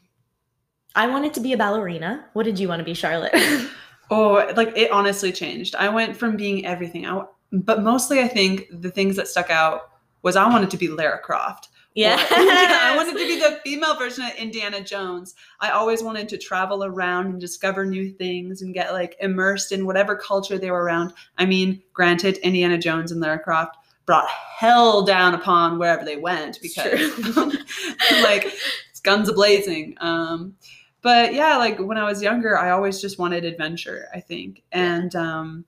I 0.96 1.06
wanted 1.06 1.34
to 1.34 1.40
be 1.40 1.52
a 1.52 1.56
ballerina. 1.56 2.24
What 2.32 2.44
did 2.44 2.58
you 2.58 2.68
want 2.68 2.80
to 2.80 2.84
be, 2.84 2.94
Charlotte? 2.94 3.32
oh, 4.10 4.50
like 4.56 4.72
it 4.76 4.90
honestly 4.90 5.30
changed. 5.30 5.76
I 5.76 5.90
went 5.90 6.16
from 6.16 6.36
being 6.36 6.64
everything. 6.64 7.06
I, 7.06 7.22
but 7.52 7.82
mostly 7.82 8.20
I 8.20 8.28
think 8.28 8.66
the 8.70 8.90
things 8.90 9.14
that 9.16 9.28
stuck 9.28 9.50
out 9.50 9.90
was 10.22 10.36
I 10.36 10.48
wanted 10.48 10.70
to 10.70 10.78
be 10.78 10.88
Lara 10.88 11.18
Croft. 11.18 11.68
Yeah. 11.94 12.16
I 12.30 12.94
wanted 12.96 13.12
to 13.12 13.26
be 13.26 13.38
the 13.40 13.60
female 13.62 13.96
version 13.96 14.24
of 14.24 14.34
Indiana 14.36 14.80
Jones. 14.80 15.34
I 15.60 15.70
always 15.70 16.02
wanted 16.02 16.30
to 16.30 16.38
travel 16.38 16.82
around 16.82 17.26
and 17.26 17.40
discover 17.40 17.84
new 17.84 18.10
things 18.10 18.62
and 18.62 18.74
get 18.74 18.92
like 18.92 19.16
immersed 19.20 19.72
in 19.72 19.86
whatever 19.86 20.16
culture 20.16 20.58
they 20.58 20.70
were 20.70 20.82
around. 20.82 21.12
I 21.36 21.44
mean, 21.44 21.82
granted, 21.92 22.38
Indiana 22.38 22.78
Jones 22.78 23.12
and 23.12 23.20
Lara 23.20 23.38
Croft 23.38 23.76
brought 24.06 24.28
hell 24.28 25.04
down 25.04 25.34
upon 25.34 25.78
wherever 25.78 26.04
they 26.04 26.16
went 26.16 26.58
because 26.62 27.00
like 28.22 28.54
guns 29.06 29.28
a 29.28 29.32
blazing. 29.32 29.96
Um, 30.00 30.54
but 31.06 31.34
yeah, 31.34 31.56
like 31.56 31.78
when 31.78 31.98
I 31.98 32.02
was 32.02 32.20
younger, 32.20 32.58
I 32.58 32.70
always 32.70 33.00
just 33.00 33.16
wanted 33.16 33.44
adventure, 33.44 34.08
I 34.12 34.18
think. 34.18 34.64
And 34.72 35.14
um 35.14 35.64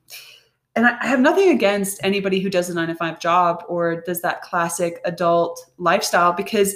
and 0.75 0.85
I 0.85 1.07
have 1.07 1.21
nothing 1.21 1.51
against 1.51 2.01
anybody 2.03 2.41
who 2.41 2.49
does 2.49 2.69
a 2.69 2.73
nine 2.73 2.89
to 2.89 2.95
five 2.95 3.21
job 3.21 3.63
or 3.69 4.01
does 4.01 4.21
that 4.21 4.41
classic 4.41 4.99
adult 5.05 5.65
lifestyle 5.77 6.33
because 6.33 6.75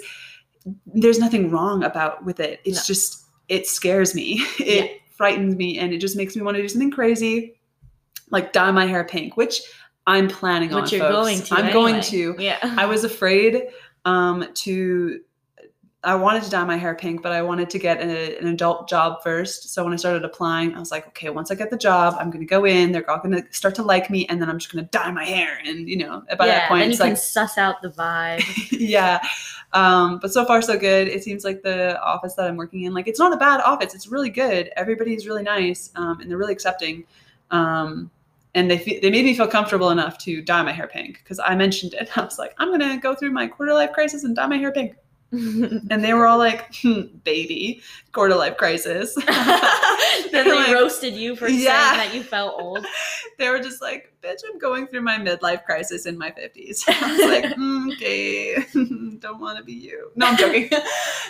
there's 0.86 1.20
nothing 1.20 1.52
wrong 1.52 1.84
about 1.84 2.24
with 2.24 2.40
it. 2.40 2.62
It's 2.64 2.78
no. 2.78 2.94
just 2.94 3.26
it 3.50 3.68
scares 3.68 4.16
me. 4.16 4.46
It 4.62 4.86
yeah. 4.86 4.98
frightens 5.12 5.58
me 5.58 5.78
and 5.78 5.92
it 5.92 5.98
just 5.98 6.16
makes 6.16 6.34
me 6.34 6.42
want 6.42 6.56
to 6.56 6.62
do 6.62 6.70
something 6.70 6.90
crazy, 6.90 7.60
like 8.30 8.54
dye 8.54 8.72
my 8.72 8.86
hair 8.86 9.04
pink, 9.04 9.36
which 9.36 9.60
I'm 10.08 10.30
planning 10.30 10.70
which 10.70 10.86
on. 10.86 10.90
You're 10.90 11.10
folks. 11.10 11.14
going 11.14 11.42
to. 11.42 11.54
I'm 11.56 11.66
anyway. 11.66 11.74
going 11.74 12.02
to. 12.02 12.36
Yeah. 12.40 12.60
I 12.78 12.86
was 12.86 13.04
afraid 13.04 13.64
um, 14.06 14.48
to 14.54 15.20
I 16.06 16.16
wanted 16.16 16.44
to 16.44 16.50
dye 16.50 16.66
my 16.66 16.76
hair 16.76 16.96
pink, 16.96 17.22
but 17.22 17.32
I 17.32 17.42
wanted 17.42 17.70
to 17.70 17.80
get 17.80 18.02
a, 18.02 18.38
an 18.38 18.48
adult 18.48 18.90
job 18.90 19.24
first. 19.24 19.74
So 19.74 19.86
when 19.86 19.94
I 19.94 19.96
started 19.96 20.26
applying, 20.26 20.76
I 20.76 20.80
was 20.80 20.92
like, 20.92 21.08
okay, 21.08 21.30
once 21.30 21.50
I 21.50 21.56
get 21.56 21.70
the 21.70 21.78
job, 21.78 22.16
I'm 22.20 22.30
going 22.30 22.42
to 22.42 22.50
go 22.50 22.66
in. 22.66 22.92
They're 22.92 23.10
all 23.10 23.20
going 23.20 23.42
to 23.42 23.46
start 23.52 23.74
to 23.76 23.84
like 23.84 24.10
me, 24.10 24.26
and 24.28 24.42
then 24.42 24.50
I'm 24.50 24.60
just 24.60 24.72
going 24.74 24.84
to 24.84 24.92
dye 24.92 25.12
my 25.12 25.24
hair. 25.24 25.60
And 25.66 25.88
you 25.88 25.98
know, 25.98 26.24
by 26.38 26.48
yeah, 26.48 26.60
that 26.60 26.68
point, 26.68 26.82
then 26.82 26.92
you 26.92 26.98
can 26.98 27.16
suss 27.16 27.58
out 27.58 27.82
the 27.82 27.90
vibe. 27.90 28.44
yeah. 28.72 29.22
Um, 29.72 30.20
but 30.20 30.34
so 30.34 30.46
far 30.46 30.62
so 30.62 30.78
good. 30.78 31.08
It 31.08 31.24
seems 31.24 31.46
like 31.46 31.64
the 31.64 32.00
office 32.02 32.34
that 32.36 32.48
I'm 32.48 32.58
working 32.58 32.84
in, 32.84 32.94
like 32.94 33.08
it's 33.08 33.20
not 33.20 33.32
a 33.32 33.38
bad 33.38 33.62
office. 33.62 33.96
It's 33.96 34.08
really 34.08 34.30
good. 34.30 34.72
Everybody's 34.76 35.26
really 35.26 35.44
nice, 35.44 35.90
um, 35.96 36.20
and 36.20 36.30
they're 36.30 36.38
really 36.38 36.54
accepting. 36.54 37.06
Um, 37.50 38.12
and 38.56 38.70
they 38.70 38.78
fe- 38.78 39.00
they 39.00 39.10
made 39.10 39.24
me 39.26 39.34
feel 39.36 39.48
comfortable 39.48 39.90
enough 39.90 40.18
to 40.20 40.42
dye 40.42 40.62
my 40.64 40.74
hair 40.74 40.88
pink 40.88 41.20
because 41.24 41.40
I 41.40 41.56
mentioned 41.56 41.94
it. 41.94 42.10
I 42.18 42.26
was 42.26 42.38
like, 42.38 42.54
I'm 42.58 42.72
gonna 42.72 42.98
go 42.98 43.16
through 43.16 43.32
my 43.32 43.48
quarter 43.48 43.74
life 43.74 43.94
crisis 43.94 44.26
and 44.26 44.36
dye 44.36 44.48
my 44.48 44.58
hair 44.58 44.74
pink 44.74 44.96
and 45.34 46.04
they 46.04 46.14
were 46.14 46.28
all 46.28 46.38
like, 46.38 46.76
hmm, 46.76 47.02
"Baby, 47.24 47.82
quarter 48.12 48.36
life 48.36 48.56
crisis." 48.56 49.16
then 50.32 50.48
they 50.48 50.52
like, 50.56 50.74
roasted 50.74 51.14
you 51.14 51.36
for 51.36 51.48
yeah. 51.48 51.96
saying 51.96 52.10
that 52.10 52.16
you 52.16 52.24
felt 52.24 52.60
old. 52.62 52.86
They 53.40 53.50
were 53.50 53.60
just 53.60 53.82
like, 53.82 54.14
"Bitch, 54.22 54.42
I'm 54.48 54.60
going 54.60 54.86
through 54.86 55.02
my 55.02 55.18
midlife 55.18 55.66
crisis 55.66 56.06
in 56.06 56.20
my 56.20 56.30
50s." 56.30 56.84
I 56.88 57.18
was 57.18 57.26
like, 57.26 57.46
mm, 57.56 57.94
"Okay, 57.94 59.18
don't 59.20 59.42
want 59.42 59.58
to 59.58 59.64
be 59.64 59.74
you." 59.74 60.12
No, 60.16 60.28
I'm 60.28 60.38
joking. 60.38 60.70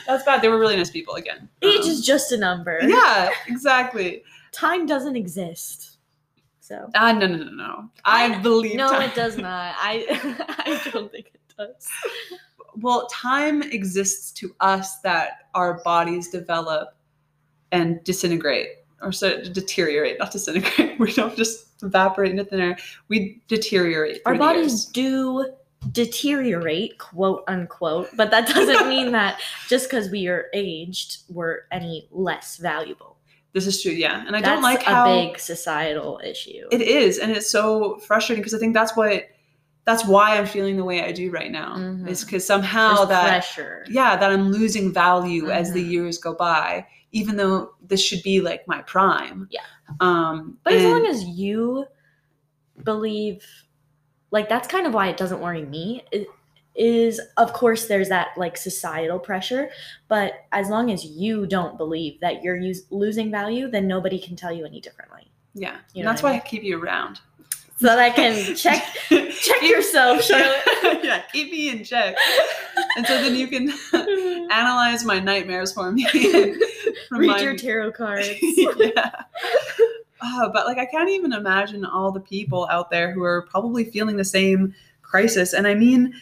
That's 0.06 0.24
bad. 0.26 0.42
They 0.42 0.50
were 0.50 0.60
really 0.60 0.76
nice 0.76 0.92
people. 0.92 1.16
Again, 1.16 1.48
age 1.62 1.84
um, 1.84 1.90
is 1.90 2.06
just 2.06 2.34
a 2.34 2.38
number. 2.38 2.80
Yeah, 2.84 3.30
exactly. 3.48 4.24
Time 4.52 4.86
doesn't 4.86 5.16
exist. 5.16 5.98
So. 6.60 6.90
Ah, 6.96 7.10
uh, 7.10 7.12
no, 7.14 7.28
no, 7.28 7.38
no, 7.38 7.52
no. 7.52 7.90
I, 8.04 8.26
I 8.26 8.40
believe. 8.40 8.76
No, 8.76 8.90
time. 8.90 9.10
it 9.10 9.16
does 9.16 9.38
not. 9.38 9.76
I, 9.78 10.06
I 10.50 10.92
don't 10.92 11.12
think 11.12 11.28
it 11.34 11.40
does 11.58 11.90
well, 12.76 13.08
time 13.08 13.62
exists 13.62 14.32
to 14.32 14.56
us 14.60 15.00
that 15.00 15.50
our 15.54 15.82
bodies 15.84 16.30
develop 16.30 16.96
and 17.72 18.04
disintegrate 18.04 18.68
or 19.02 19.12
so 19.12 19.42
deteriorate, 19.42 20.18
not 20.20 20.32
disintegrate. 20.32 20.92
We 21.00 21.12
don't 21.12 21.36
just 21.36 21.84
evaporate 21.84 22.32
into 22.32 22.46
thin 22.46 22.62
air. 22.62 22.78
We 23.10 23.42
deteriorate. 23.48 24.22
Our 24.26 24.36
bodies 24.36 24.86
do 24.86 25.54
deteriorate, 25.92 26.98
quote 26.98 27.44
unquote, 27.48 28.10
but 28.16 28.32
that 28.32 28.48
doesn't 28.48 28.88
mean 28.90 29.12
that 29.12 29.42
just 29.68 29.90
because 29.90 30.10
we 30.10 30.28
are 30.28 30.46
aged, 30.54 31.24
we're 31.30 31.62
any 31.72 32.08
less 32.12 32.58
valuable. 32.58 33.18
This 33.52 33.68
is 33.68 33.82
true, 33.82 33.92
yeah. 33.92 34.24
And 34.26 34.36
I 34.36 34.42
that's 34.42 34.54
don't 34.54 34.64
like 34.64 34.82
a 34.82 34.86
how 34.86 35.06
big 35.06 35.38
societal 35.38 36.22
issue. 36.24 36.68
It 36.72 36.82
is, 36.82 37.20
and 37.20 37.32
it's 37.32 37.50
so 37.50 37.98
frustrating 38.00 38.42
because 38.42 38.54
I 38.54 38.60
think 38.60 38.74
that's 38.74 38.96
what 38.96 39.26
that's 39.86 40.06
why 40.06 40.38
I'm 40.38 40.46
feeling 40.46 40.78
the 40.78 40.84
way 40.86 41.04
I 41.04 41.12
do 41.12 41.30
right 41.32 41.52
now. 41.52 41.76
Mm-hmm. 41.76 42.08
Is 42.08 42.24
because 42.24 42.46
somehow 42.46 42.96
There's 42.96 43.10
that 43.10 43.28
pressure. 43.28 43.86
yeah, 43.90 44.16
that 44.16 44.32
I'm 44.32 44.52
losing 44.52 44.94
value 44.94 45.44
mm-hmm. 45.44 45.52
as 45.52 45.74
the 45.74 45.82
Mm-hmm. 45.82 45.92
years 45.92 46.18
go 46.18 46.34
by, 46.34 46.88
even 47.12 47.36
though 47.36 47.74
this 47.86 48.02
should 48.04 48.24
be 48.24 48.40
like 48.42 48.68
my 48.68 48.82
prime. 48.84 49.48
Yeah. 49.52 49.62
Um, 50.00 50.58
but 50.64 50.74
as 50.74 50.84
long 50.84 51.06
as 51.06 51.24
you 51.24 51.86
believe, 52.84 53.46
like 54.32 54.50
that's 54.50 54.68
kind 54.68 54.88
of 54.88 54.94
why 54.94 55.08
it 55.08 55.18
doesn't 55.18 55.40
worry 55.40 55.66
me. 55.66 56.04
It, 56.12 56.28
is 56.76 57.22
of 57.38 57.54
course 57.54 57.86
there's 57.86 58.10
that 58.10 58.30
like 58.36 58.58
societal 58.58 59.20
pressure, 59.20 59.70
but 60.08 60.34
as 60.52 60.70
long 60.70 60.90
as 60.90 61.06
you 61.06 61.46
don't 61.46 61.78
believe 61.78 62.20
that 62.22 62.42
you're 62.42 62.56
use, 62.56 62.86
losing 62.90 63.30
value, 63.30 63.70
then 63.70 63.88
nobody 63.88 64.18
can 64.18 64.36
tell 64.36 64.52
you 64.52 64.66
any 64.66 64.82
differently. 64.82 65.32
yeah, 65.54 65.74
You 65.94 66.00
and 66.02 66.06
know 66.06 66.10
that's 66.10 66.24
I 66.24 66.32
why 66.32 66.36
I 66.38 66.40
keep 66.40 66.64
you 66.64 66.82
around. 66.82 67.20
So 67.80 67.88
that 67.88 68.00
I 68.00 68.10
can 68.12 68.56
check 68.56 68.84
check 69.10 69.62
yourself, 69.64 70.22
Charlotte. 70.22 70.62
yeah, 71.04 71.24
keep 71.34 71.52
me 71.52 71.70
in 71.70 71.84
check, 71.84 72.16
and 72.98 73.06
so 73.06 73.18
then 73.22 73.36
you 73.36 73.48
can 73.48 73.74
analyze 74.52 75.04
my 75.04 75.20
nightmares 75.20 75.74
for 75.74 75.92
me. 75.92 76.08
Read 77.12 77.42
your 77.42 77.58
tarot 77.58 77.92
cards. 77.94 78.30
yeah. 78.42 79.12
Oh, 80.22 80.50
but 80.54 80.66
like 80.68 80.78
I 80.78 80.86
can't 80.86 81.10
even 81.10 81.34
imagine 81.34 81.84
all 81.84 82.12
the 82.12 82.22
people 82.22 82.68
out 82.72 82.90
there 82.90 83.12
who 83.12 83.24
are 83.24 83.42
probably 83.50 83.84
feeling 83.86 84.16
the 84.16 84.24
same 84.24 84.74
crisis. 85.02 85.52
And 85.54 85.68
I 85.68 85.74
mean 85.74 86.14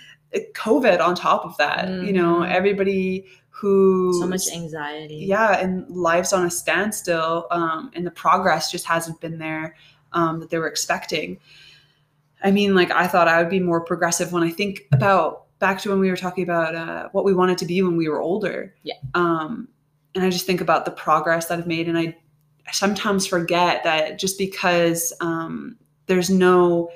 COVID 0.53 1.00
on 1.01 1.13
top 1.13 1.46
of 1.46 1.55
that. 1.58 1.88
You 1.89 2.13
know, 2.13 2.38
Mhm. 2.39 2.50
everybody 2.50 3.25
who 3.50 4.17
so 4.20 4.25
much 4.25 4.48
anxiety. 4.51 5.17
yeah, 5.27 5.60
and 5.60 5.88
life's 5.89 6.34
on 6.34 6.46
a 6.46 6.50
standstill, 6.50 7.46
um, 7.51 7.91
and 7.93 8.08
the 8.08 8.12
progress 8.12 8.72
just 8.72 8.86
hasn't 8.86 9.20
been 9.22 9.38
there 9.38 9.75
um, 10.13 10.39
that 10.39 10.50
they 10.50 10.58
were 10.58 10.68
expecting. 10.68 11.39
I 12.44 12.51
mean, 12.51 12.75
like 12.75 12.91
I 12.91 13.08
thought 13.08 13.27
I 13.27 13.39
would 13.41 13.50
be 13.50 13.60
more 13.60 13.82
progressive 13.82 14.32
when 14.32 14.44
I 14.44 14.50
think 14.50 14.88
about 14.91 15.46
back 15.60 15.80
to 15.82 15.89
when 15.89 16.00
we 16.00 16.10
were 16.10 16.18
talking 16.18 16.44
about 16.44 16.75
uh, 16.75 17.10
what 17.12 17.24
we 17.24 17.34
wanted 17.34 17.58
to 17.60 17.65
be 17.65 17.82
when 17.82 17.96
we 17.96 18.10
were 18.10 18.20
older. 18.20 18.74
Yeah. 18.84 18.96
Um, 19.13 19.68
and 20.15 20.24
I 20.24 20.30
just 20.30 20.46
think 20.46 20.60
about 20.60 20.86
the 20.86 20.91
progress 20.91 21.46
that 21.48 21.60
I've 21.60 21.68
made, 21.68 21.88
and 21.88 21.98
I 21.98 22.18
sometimes 22.72 23.25
forget 23.25 23.84
that 23.84 24.20
just 24.20 24.38
because 24.38 25.13
um, 25.22 25.77
there's 26.08 26.30
no 26.30 26.89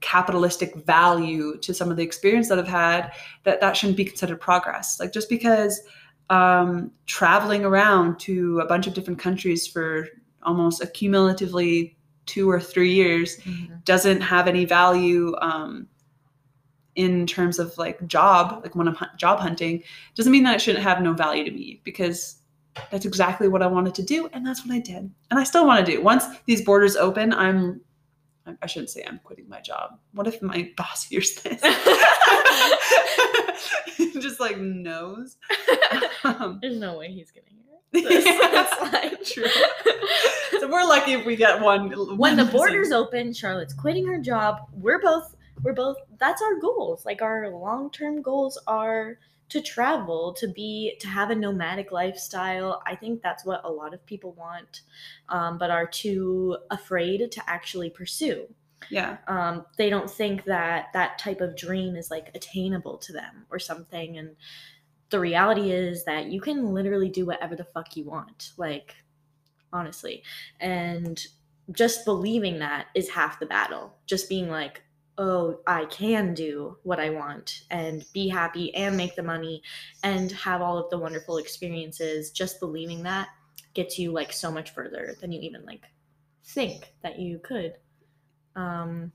capitalistic 0.00 0.74
value 0.86 1.58
to 1.58 1.74
some 1.74 1.90
of 1.90 1.96
the 1.96 2.02
experience 2.02 2.48
that 2.48 2.58
I've 2.58 2.66
had, 2.66 3.12
that 3.44 3.60
that 3.60 3.76
shouldn't 3.76 3.98
be 3.98 4.04
considered 4.04 4.40
progress. 4.40 4.98
Like 4.98 5.12
just 5.12 5.28
because 5.28 5.80
um, 6.30 6.90
traveling 7.06 7.64
around 7.64 8.18
to 8.20 8.60
a 8.60 8.66
bunch 8.66 8.86
of 8.86 8.94
different 8.94 9.18
countries 9.18 9.66
for 9.66 10.08
almost 10.42 10.82
a 10.82 10.86
cumulatively 10.86 11.96
two 12.26 12.48
or 12.50 12.60
three 12.60 12.92
years 12.92 13.38
Mhm. 13.40 13.84
doesn't 13.84 14.20
have 14.20 14.46
any 14.48 14.64
value 14.64 15.34
um, 15.40 15.86
in 16.96 17.26
terms 17.26 17.58
of 17.58 17.76
like 17.78 18.04
job, 18.06 18.60
like 18.62 18.74
when 18.74 18.88
I'm 18.88 18.96
job 19.16 19.38
hunting, 19.40 19.82
doesn't 20.14 20.30
mean 20.32 20.42
that 20.44 20.56
it 20.56 20.60
shouldn't 20.60 20.84
have 20.84 21.00
no 21.02 21.12
value 21.12 21.44
to 21.44 21.50
me 21.50 21.80
because 21.84 22.36
that's 22.90 23.04
exactly 23.06 23.48
what 23.48 23.62
I 23.62 23.66
wanted 23.66 23.94
to 23.96 24.02
do, 24.02 24.28
and 24.32 24.46
that's 24.46 24.64
what 24.64 24.72
I 24.74 24.78
did, 24.78 25.10
and 25.30 25.38
I 25.40 25.44
still 25.44 25.66
want 25.66 25.84
to 25.84 25.92
do. 25.92 26.02
Once 26.02 26.24
these 26.46 26.62
borders 26.62 26.96
open, 26.96 27.32
I'm. 27.32 27.80
I- 28.46 28.56
I 28.62 28.66
shouldn't 28.66 28.90
say 28.90 29.04
I'm 29.06 29.20
quitting 29.22 29.48
my 29.48 29.60
job. 29.60 29.98
What 30.12 30.26
if 30.26 30.40
my 30.42 30.70
boss 30.76 31.04
hears 31.04 31.34
this? 31.34 31.60
Just 34.20 34.40
like 34.40 34.58
knows. 34.58 35.36
Um, 36.24 36.58
There's 36.60 36.76
no 36.78 36.98
way 36.98 37.10
he's 37.12 37.30
gonna 37.30 37.46
hear 37.48 37.60
That's 37.92 38.76
That's 38.90 39.32
true. 39.34 39.44
so 40.58 40.68
we're 40.68 40.86
lucky 40.86 41.12
if 41.12 41.26
we 41.26 41.36
get 41.36 41.60
one. 41.60 42.16
when 42.16 42.36
the 42.36 42.44
borders 42.44 42.92
open, 42.92 43.32
Charlotte's 43.32 43.74
quitting 43.74 44.06
her 44.06 44.18
job. 44.18 44.68
We're 44.72 45.00
both 45.00 45.36
we're 45.62 45.74
both 45.74 45.96
that's 46.18 46.42
our 46.42 46.58
goals. 46.60 47.04
Like 47.04 47.22
our 47.22 47.50
long-term 47.50 48.22
goals 48.22 48.58
are 48.66 49.18
to 49.50 49.60
travel, 49.60 50.32
to 50.34 50.48
be 50.48 50.96
to 51.00 51.08
have 51.08 51.30
a 51.30 51.34
nomadic 51.34 51.90
lifestyle. 51.92 52.82
I 52.86 52.94
think 52.94 53.22
that's 53.22 53.44
what 53.44 53.60
a 53.64 53.70
lot 53.70 53.92
of 53.92 54.04
people 54.06 54.32
want, 54.32 54.82
um, 55.28 55.58
but 55.58 55.70
are 55.70 55.86
too 55.86 56.56
afraid 56.70 57.30
to 57.30 57.50
actually 57.50 57.90
pursue. 57.90 58.46
Yeah. 58.88 59.18
um, 59.28 59.66
they 59.76 59.90
don't 59.90 60.10
think 60.10 60.44
that 60.44 60.86
that 60.94 61.18
type 61.18 61.42
of 61.42 61.54
dream 61.54 61.96
is 61.96 62.10
like 62.10 62.30
attainable 62.34 62.96
to 62.98 63.12
them 63.12 63.44
or 63.50 63.58
something 63.58 64.16
and 64.16 64.36
the 65.10 65.20
reality 65.20 65.72
is 65.72 66.04
that 66.04 66.26
you 66.26 66.40
can 66.40 66.72
literally 66.72 67.08
do 67.08 67.26
whatever 67.26 67.56
the 67.56 67.64
fuck 67.64 67.96
you 67.96 68.04
want 68.04 68.52
like 68.56 68.94
honestly. 69.72 70.22
And 70.60 71.24
just 71.72 72.04
believing 72.04 72.58
that 72.58 72.86
is 72.94 73.08
half 73.08 73.38
the 73.38 73.46
battle. 73.46 73.96
Just 74.06 74.28
being 74.28 74.48
like 74.48 74.82
oh 75.18 75.58
i 75.66 75.84
can 75.86 76.32
do 76.34 76.78
what 76.84 77.00
i 77.00 77.10
want 77.10 77.64
and 77.70 78.06
be 78.14 78.28
happy 78.28 78.72
and 78.76 78.96
make 78.96 79.16
the 79.16 79.22
money 79.22 79.60
and 80.04 80.30
have 80.30 80.62
all 80.62 80.78
of 80.78 80.88
the 80.88 80.96
wonderful 80.96 81.36
experiences 81.38 82.30
just 82.30 82.60
believing 82.60 83.02
that 83.02 83.28
gets 83.74 83.98
you 83.98 84.12
like 84.12 84.32
so 84.32 84.50
much 84.50 84.70
further 84.70 85.14
than 85.20 85.32
you 85.32 85.40
even 85.40 85.64
like 85.64 85.84
think 86.44 86.92
that 87.02 87.18
you 87.18 87.38
could. 87.38 87.74
Um 88.56 89.12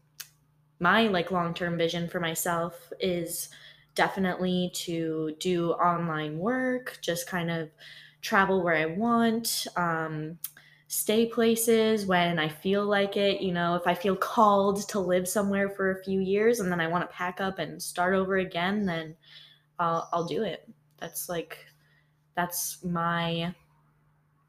my 0.79 1.07
like 1.07 1.31
long-term 1.31 1.77
vision 1.77 2.09
for 2.09 2.19
myself 2.19 2.91
is 2.99 3.49
definitely 3.95 4.71
to 4.73 5.35
do 5.39 5.71
online 5.73 6.37
work 6.37 6.97
just 7.01 7.27
kind 7.27 7.49
of 7.49 7.69
travel 8.21 8.63
where 8.63 8.75
i 8.75 8.85
want 8.85 9.67
um 9.77 10.37
stay 10.87 11.25
places 11.25 12.05
when 12.05 12.37
i 12.37 12.47
feel 12.47 12.85
like 12.85 13.17
it 13.17 13.41
you 13.41 13.51
know 13.51 13.75
if 13.75 13.87
i 13.87 13.93
feel 13.93 14.15
called 14.15 14.87
to 14.87 14.99
live 14.99 15.27
somewhere 15.27 15.69
for 15.69 15.91
a 15.91 16.03
few 16.03 16.19
years 16.19 16.59
and 16.59 16.71
then 16.71 16.79
i 16.79 16.87
want 16.87 17.03
to 17.07 17.15
pack 17.15 17.41
up 17.41 17.59
and 17.59 17.81
start 17.81 18.13
over 18.13 18.37
again 18.37 18.85
then 18.85 19.15
i'll, 19.79 20.09
I'll 20.13 20.25
do 20.25 20.43
it. 20.43 20.69
That's 20.97 21.29
like 21.29 21.65
that's 22.35 22.83
my 22.83 23.53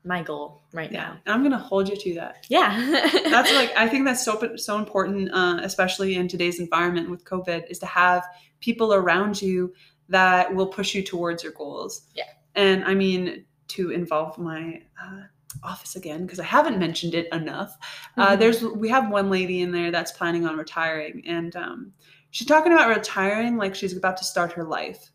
my 0.07 0.23
goal 0.23 0.63
right 0.73 0.91
Yeah. 0.93 1.01
now 1.09 1.11
And 1.27 1.35
I'm 1.35 1.43
gonna 1.43 1.59
hold 1.59 1.89
you 1.89 1.97
to 1.97 2.15
that. 2.15 2.47
yeah 2.49 2.71
That's 3.25 3.53
like 3.53 3.73
I 3.77 3.89
think 3.89 4.05
that's 4.05 4.25
so 4.25 4.35
so 4.57 4.79
important, 4.79 5.31
uh, 5.33 5.59
especially 5.63 6.15
in 6.15 6.29
today's 6.29 6.61
environment 6.61 7.11
with 7.11 7.25
COVID, 7.25 7.69
is 7.71 7.79
to 7.81 7.87
have 7.87 8.25
people 8.61 8.95
around 8.95 9.43
you 9.43 9.75
that 10.09 10.55
will 10.55 10.69
push 10.69 10.95
you 10.95 11.03
towards 11.03 11.43
your 11.43 11.53
goals. 11.53 12.03
Yeah. 12.15 12.25
And 12.55 12.85
I 12.85 12.95
mean 12.95 13.45
to 13.69 13.91
involve 13.91 14.39
my 14.39 14.81
uh, 15.03 15.23
office 15.65 15.97
again 15.97 16.25
because 16.25 16.39
I 16.39 16.45
haven't 16.45 16.79
mentioned 16.79 17.15
it 17.15 17.27
enough. 17.33 17.77
Uh, 18.17 18.37
Mhm. 18.37 18.39
there's 18.39 18.63
we 18.63 18.89
have 18.89 19.11
one 19.11 19.29
lady 19.31 19.61
in 19.63 19.73
there 19.73 19.91
that's 19.91 20.13
planning 20.13 20.47
on 20.47 20.57
retiring, 20.57 21.25
and 21.27 21.57
um, 21.57 21.93
she's 22.31 22.47
talking 22.47 22.73
about 22.73 22.89
retiring 22.97 23.57
like 23.57 23.75
she's 23.75 23.97
about 23.97 24.17
to 24.19 24.25
start 24.25 24.53
her 24.53 24.65
life, 24.65 25.11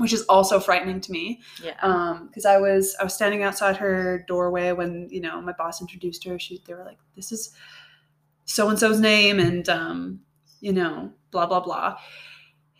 which 0.00 0.14
is 0.14 0.22
also 0.22 0.58
frightening 0.58 0.98
to 0.98 1.12
me. 1.12 1.42
Yeah. 1.62 1.74
Um 1.82 2.28
because 2.28 2.46
i 2.46 2.56
was 2.56 2.96
i 2.98 3.04
was 3.04 3.12
standing 3.12 3.42
outside 3.42 3.76
her 3.76 4.24
doorway 4.26 4.72
when 4.72 5.08
you 5.10 5.20
know 5.20 5.40
my 5.42 5.52
boss 5.52 5.82
introduced 5.82 6.24
her. 6.24 6.38
She 6.38 6.62
they 6.66 6.72
were 6.72 6.84
like 6.84 6.96
this 7.14 7.32
is 7.32 7.50
so 8.46 8.70
and 8.70 8.78
so's 8.78 8.98
name 8.98 9.38
and 9.38 9.68
um 9.68 10.20
you 10.60 10.72
know 10.72 11.12
blah 11.30 11.44
blah 11.44 11.60
blah. 11.60 11.98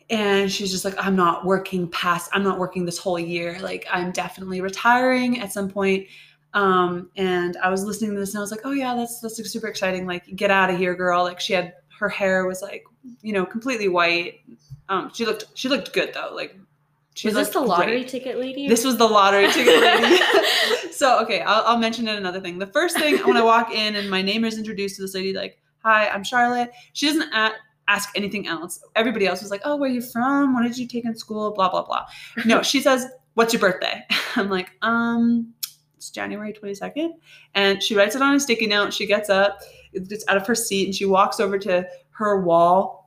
And 0.09 0.51
she's 0.51 0.71
just 0.71 0.87
like 0.87 0.95
i'm 0.99 1.15
not 1.15 1.45
working 1.45 1.89
past 1.91 2.31
i'm 2.33 2.43
not 2.43 2.59
working 2.59 2.87
this 2.87 2.99
whole 2.99 3.19
year. 3.19 3.59
Like 3.61 3.87
i'm 3.91 4.13
definitely 4.13 4.63
retiring 4.63 5.41
at 5.41 5.53
some 5.53 5.69
point. 5.69 6.07
Um 6.55 7.11
and 7.17 7.59
i 7.63 7.69
was 7.69 7.85
listening 7.85 8.15
to 8.15 8.19
this 8.19 8.31
and 8.31 8.39
i 8.39 8.41
was 8.41 8.51
like 8.51 8.63
oh 8.65 8.73
yeah 8.73 8.95
that's 8.95 9.21
that's 9.21 9.39
like 9.39 9.47
super 9.47 9.67
exciting. 9.67 10.07
Like 10.07 10.25
get 10.37 10.51
out 10.51 10.71
of 10.71 10.79
here 10.79 10.95
girl. 10.95 11.23
Like 11.23 11.39
she 11.39 11.53
had 11.53 11.75
her 11.99 12.09
hair 12.09 12.47
was 12.47 12.63
like 12.63 12.85
you 13.21 13.35
know 13.35 13.45
completely 13.45 13.89
white. 13.89 14.41
Um 14.89 15.11
she 15.13 15.27
looked 15.27 15.45
she 15.53 15.69
looked 15.69 15.93
good 15.93 16.15
though. 16.15 16.33
Like 16.35 16.57
she 17.21 17.29
was 17.29 17.35
this 17.35 17.51
the 17.51 17.61
lottery 17.61 17.99
great. 17.99 18.09
ticket 18.09 18.39
lady 18.39 18.67
This 18.67 18.83
was 18.83 18.97
the 18.97 19.07
lottery 19.07 19.47
ticket 19.53 19.79
lady. 19.79 20.23
so 20.91 21.21
okay, 21.23 21.43
I'll, 21.43 21.65
I'll 21.67 21.77
mention 21.77 22.09
it 22.09 22.17
another 22.17 22.41
thing. 22.41 22.59
The 22.59 22.67
first 22.67 22.99
thing 22.99 23.19
when 23.27 23.37
I 23.37 23.43
walk 23.43 23.75
in 23.75 23.95
and 23.97 24.09
my 24.09 24.23
name 24.23 24.43
is 24.47 24.57
introduced 24.57 24.97
to 24.97 25.03
this 25.03 25.15
lady, 25.15 25.35
like, 25.35 25.59
"Hi, 25.83 26.09
I'm 26.09 26.25
Charlotte." 26.25 26.73
She 26.95 27.07
doesn't 27.07 27.31
ask 27.89 28.09
anything 28.17 28.49
else. 28.49 28.83
Everybody 28.97 29.27
else 29.27 29.43
was 29.43 29.51
like, 29.51 29.61
"Oh, 29.67 29.77
where 29.77 29.91
are 29.91 29.93
you 29.93 30.01
from? 30.01 30.55
What 30.55 30.63
did 30.63 30.79
you 30.79 30.89
take 30.89 31.05
in 31.05 31.15
school?" 31.15 31.53
Blah 31.53 31.69
blah 31.69 31.85
blah. 31.85 32.07
No, 32.47 32.63
she 32.63 32.81
says, 32.87 33.07
"What's 33.35 33.53
your 33.53 33.61
birthday?" 33.61 34.03
I'm 34.37 34.49
like, 34.49 34.71
"Um, 34.81 35.53
it's 35.97 36.09
January 36.09 36.55
22nd," 36.55 37.11
and 37.55 37.83
she 37.83 37.95
writes 37.95 38.17
it 38.17 38.23
on 38.23 38.35
a 38.35 38.41
sticky 38.41 38.67
note. 38.67 38.95
She 38.95 39.05
gets 39.05 39.29
up, 39.29 39.61
it's 39.93 40.25
out 40.27 40.39
of 40.39 40.47
her 40.47 40.55
seat, 40.55 40.87
and 40.87 40.95
she 40.95 41.05
walks 41.05 41.39
over 41.39 41.59
to 41.59 41.87
her 42.13 42.41
wall. 42.41 43.00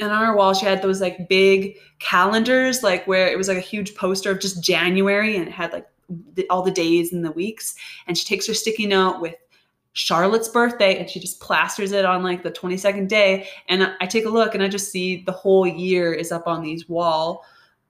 And 0.00 0.10
on 0.10 0.24
her 0.24 0.36
wall, 0.36 0.54
she 0.54 0.66
had 0.66 0.82
those 0.82 1.00
like 1.00 1.28
big 1.28 1.76
calendars, 1.98 2.82
like 2.82 3.06
where 3.06 3.28
it 3.28 3.38
was 3.38 3.48
like 3.48 3.58
a 3.58 3.60
huge 3.60 3.94
poster 3.94 4.30
of 4.30 4.40
just 4.40 4.62
January, 4.62 5.36
and 5.36 5.46
it 5.46 5.52
had 5.52 5.72
like 5.72 5.86
the, 6.34 6.46
all 6.48 6.62
the 6.62 6.70
days 6.70 7.12
and 7.12 7.24
the 7.24 7.32
weeks. 7.32 7.74
And 8.06 8.16
she 8.16 8.24
takes 8.24 8.46
her 8.46 8.54
sticky 8.54 8.86
note 8.86 9.20
with 9.20 9.34
Charlotte's 9.92 10.48
birthday, 10.48 10.98
and 10.98 11.08
she 11.08 11.20
just 11.20 11.40
plasters 11.40 11.92
it 11.92 12.04
on 12.04 12.22
like 12.22 12.42
the 12.42 12.50
22nd 12.50 13.08
day. 13.08 13.48
And 13.68 13.82
I- 13.82 13.94
I 14.00 14.06
take 14.06 14.24
a 14.24 14.30
look, 14.30 14.54
and 14.54 14.62
I 14.62 14.68
just 14.68 14.90
see 14.90 15.22
the 15.24 15.32
whole 15.32 15.66
year 15.66 16.12
is 16.12 16.32
up 16.32 16.46
on 16.46 16.62
these 16.62 16.88
wall, 16.88 17.44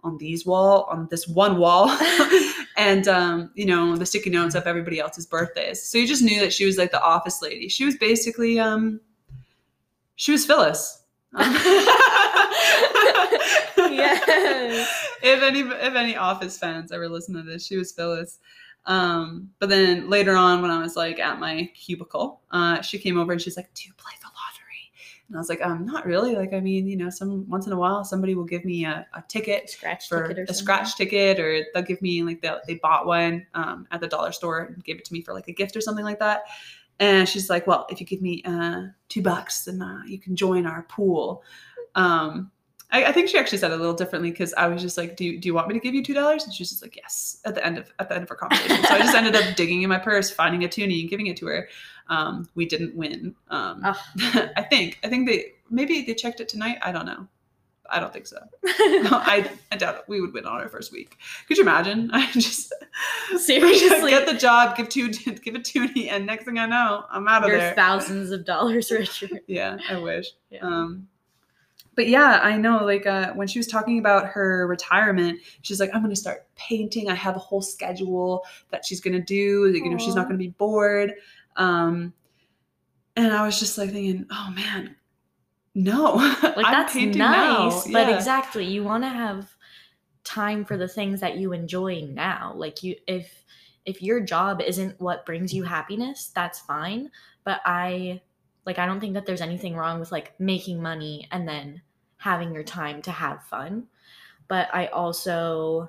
on 0.04 0.18
these 0.18 0.46
wall, 0.46 0.86
on 0.90 1.08
this 1.10 1.26
one 1.26 1.58
wall. 1.58 1.88
and 2.76 3.08
um, 3.08 3.50
you 3.54 3.64
know 3.66 3.96
the 3.96 4.06
sticky 4.06 4.30
notes 4.30 4.54
of 4.54 4.66
everybody 4.66 5.00
else's 5.00 5.26
birthdays. 5.26 5.82
So 5.82 5.98
you 5.98 6.06
just 6.06 6.22
knew 6.22 6.40
that 6.40 6.52
she 6.52 6.66
was 6.66 6.78
like 6.78 6.90
the 6.90 7.02
office 7.02 7.42
lady. 7.42 7.68
She 7.68 7.84
was 7.84 7.96
basically 7.96 8.60
um, 8.60 9.00
she 10.16 10.32
was 10.32 10.46
Phyllis. 10.46 11.02
Yes. 13.76 14.88
If 15.22 15.42
any 15.42 15.60
if 15.60 15.94
any 15.94 16.16
Office 16.16 16.58
fans 16.58 16.92
ever 16.92 17.08
listen 17.08 17.34
to 17.34 17.42
this, 17.42 17.64
she 17.66 17.76
was 17.76 17.92
Phyllis. 17.92 18.38
Um, 18.84 19.50
but 19.58 19.68
then 19.68 20.08
later 20.08 20.36
on, 20.36 20.62
when 20.62 20.70
I 20.70 20.78
was 20.78 20.96
like 20.96 21.18
at 21.18 21.38
my 21.40 21.70
cubicle, 21.74 22.40
uh, 22.50 22.80
she 22.82 22.98
came 22.98 23.18
over 23.18 23.32
and 23.32 23.40
she's 23.40 23.56
like, 23.56 23.72
"Do 23.74 23.84
you 23.86 23.92
play 23.94 24.12
the 24.20 24.26
lottery?" 24.26 24.92
And 25.28 25.36
I 25.36 25.40
was 25.40 25.48
like, 25.48 25.60
"Um, 25.62 25.84
not 25.86 26.06
really. 26.06 26.36
Like, 26.36 26.52
I 26.52 26.60
mean, 26.60 26.86
you 26.86 26.96
know, 26.96 27.10
some 27.10 27.48
once 27.48 27.66
in 27.66 27.72
a 27.72 27.76
while, 27.78 28.04
somebody 28.04 28.34
will 28.34 28.44
give 28.44 28.64
me 28.64 28.84
a, 28.84 29.06
a 29.14 29.24
ticket 29.28 29.68
scratch 29.70 30.08
for 30.08 30.22
ticket 30.22 30.38
or 30.38 30.42
a 30.42 30.46
something. 30.46 30.62
scratch 30.62 30.96
ticket, 30.96 31.40
or 31.40 31.64
they'll 31.74 31.82
give 31.82 32.00
me 32.02 32.22
like 32.22 32.40
they 32.42 32.54
they 32.66 32.74
bought 32.74 33.06
one 33.06 33.44
um, 33.54 33.86
at 33.90 34.00
the 34.00 34.08
dollar 34.08 34.32
store 34.32 34.60
and 34.60 34.84
gave 34.84 34.98
it 34.98 35.04
to 35.06 35.12
me 35.12 35.22
for 35.22 35.32
like 35.32 35.48
a 35.48 35.52
gift 35.52 35.76
or 35.76 35.80
something 35.80 36.04
like 36.04 36.18
that." 36.20 36.44
And 36.98 37.28
she's 37.28 37.50
like, 37.50 37.66
"Well, 37.66 37.86
if 37.90 38.00
you 38.00 38.06
give 38.06 38.22
me 38.22 38.42
uh, 38.44 38.84
two 39.08 39.22
bucks, 39.22 39.64
then 39.64 39.82
uh, 39.82 40.02
you 40.06 40.18
can 40.18 40.34
join 40.36 40.66
our 40.66 40.82
pool." 40.82 41.42
Um, 41.94 42.50
I, 42.90 43.06
I 43.06 43.12
think 43.12 43.28
she 43.28 43.38
actually 43.38 43.58
said 43.58 43.72
it 43.72 43.74
a 43.74 43.76
little 43.76 43.94
differently 43.94 44.30
because 44.30 44.54
I 44.54 44.68
was 44.68 44.80
just 44.80 44.96
like, 44.96 45.16
"Do 45.16 45.24
you, 45.24 45.38
do 45.38 45.46
you 45.46 45.54
want 45.54 45.68
me 45.68 45.74
to 45.74 45.80
give 45.80 45.94
you 45.94 46.02
two 46.02 46.14
dollars?" 46.14 46.44
And 46.44 46.54
she's 46.54 46.70
just 46.70 46.82
like, 46.82 46.96
"Yes." 46.96 47.40
At 47.44 47.54
the 47.54 47.64
end 47.64 47.78
of 47.78 47.92
at 47.98 48.08
the 48.08 48.14
end 48.14 48.24
of 48.24 48.30
our 48.30 48.36
conversation, 48.36 48.82
so 48.84 48.94
I 48.94 48.98
just 48.98 49.14
ended 49.14 49.36
up 49.36 49.56
digging 49.56 49.82
in 49.82 49.88
my 49.88 49.98
purse, 49.98 50.30
finding 50.30 50.64
a 50.64 50.68
toonie, 50.68 51.00
and 51.00 51.10
giving 51.10 51.26
it 51.26 51.36
to 51.38 51.46
her. 51.46 51.68
Um, 52.08 52.48
we 52.54 52.66
didn't 52.66 52.94
win. 52.96 53.34
Um. 53.48 53.82
I 54.54 54.64
think 54.70 54.98
I 55.04 55.08
think 55.08 55.28
they 55.28 55.52
maybe 55.70 56.02
they 56.02 56.14
checked 56.14 56.40
it 56.40 56.48
tonight. 56.48 56.78
I 56.82 56.92
don't 56.92 57.06
know. 57.06 57.26
I 57.90 58.00
don't 58.00 58.12
think 58.12 58.26
so. 58.26 58.38
I, 58.64 59.50
I 59.72 59.76
doubt 59.78 59.96
it. 59.96 60.04
we 60.08 60.20
would 60.20 60.32
win 60.32 60.46
on 60.46 60.60
our 60.60 60.68
first 60.68 60.92
week. 60.92 61.16
Could 61.48 61.56
you 61.56 61.62
imagine? 61.62 62.10
I 62.14 62.30
just 62.32 62.72
Seriously. 63.36 64.10
get 64.10 64.26
the 64.26 64.34
job, 64.34 64.76
give 64.76 64.88
two, 64.88 65.08
give 65.12 65.54
a 65.54 65.58
toonie, 65.60 66.08
and 66.08 66.26
next 66.26 66.44
thing 66.44 66.58
I 66.58 66.66
know, 66.66 67.04
I'm 67.10 67.28
out 67.28 67.42
of 67.42 67.48
You're 67.48 67.58
there. 67.58 67.74
thousands 67.74 68.30
of 68.30 68.44
dollars 68.44 68.90
richer. 68.90 69.28
yeah, 69.46 69.78
I 69.88 69.98
wish. 69.98 70.28
Yeah. 70.50 70.60
Um, 70.62 71.08
but 71.94 72.08
yeah, 72.08 72.40
I 72.42 72.56
know. 72.58 72.84
Like 72.84 73.06
uh, 73.06 73.32
when 73.32 73.48
she 73.48 73.58
was 73.58 73.66
talking 73.66 73.98
about 73.98 74.26
her 74.26 74.66
retirement, 74.66 75.40
she's 75.62 75.80
like, 75.80 75.90
"I'm 75.94 76.02
going 76.02 76.14
to 76.14 76.20
start 76.20 76.46
painting. 76.56 77.08
I 77.08 77.14
have 77.14 77.36
a 77.36 77.38
whole 77.40 77.62
schedule 77.62 78.44
that 78.70 78.84
she's 78.84 79.00
going 79.00 79.14
to 79.14 79.22
do. 79.22 79.66
You 79.72 79.88
know, 79.90 79.96
she's 79.98 80.14
not 80.14 80.24
going 80.24 80.34
to 80.38 80.44
be 80.44 80.50
bored." 80.50 81.14
Um, 81.56 82.12
and 83.16 83.32
I 83.32 83.46
was 83.46 83.58
just 83.58 83.78
like 83.78 83.92
thinking, 83.92 84.26
"Oh 84.30 84.52
man, 84.54 84.94
no, 85.76 86.14
like 86.56 86.70
that's 86.70 86.94
nice 86.94 87.16
now." 87.16 87.82
but 87.92 88.08
Yeah. 88.08 88.16
exactly 88.16 88.64
you 88.64 88.82
want 88.82 89.04
to 89.04 89.08
have 89.08 89.54
time 90.24 90.64
for 90.64 90.76
the 90.76 90.88
things 90.88 91.20
that 91.20 91.36
you 91.36 91.52
enjoy 91.52 92.00
now 92.00 92.52
like 92.56 92.82
you 92.82 92.96
if 93.06 93.44
if 93.84 94.02
your 94.02 94.20
job 94.20 94.60
isn't 94.60 95.00
what 95.00 95.24
brings 95.24 95.54
you 95.54 95.62
happiness 95.62 96.32
that's 96.34 96.58
fine 96.58 97.10
but 97.44 97.60
i 97.64 98.20
like 98.64 98.80
i 98.80 98.86
don't 98.86 98.98
think 98.98 99.14
that 99.14 99.24
there's 99.24 99.40
anything 99.40 99.76
wrong 99.76 100.00
with 100.00 100.10
like 100.10 100.38
making 100.40 100.82
money 100.82 101.28
and 101.30 101.46
then 101.46 101.80
having 102.16 102.52
your 102.52 102.64
time 102.64 103.00
to 103.02 103.12
have 103.12 103.44
fun 103.44 103.86
but 104.48 104.68
i 104.74 104.86
also 104.86 105.88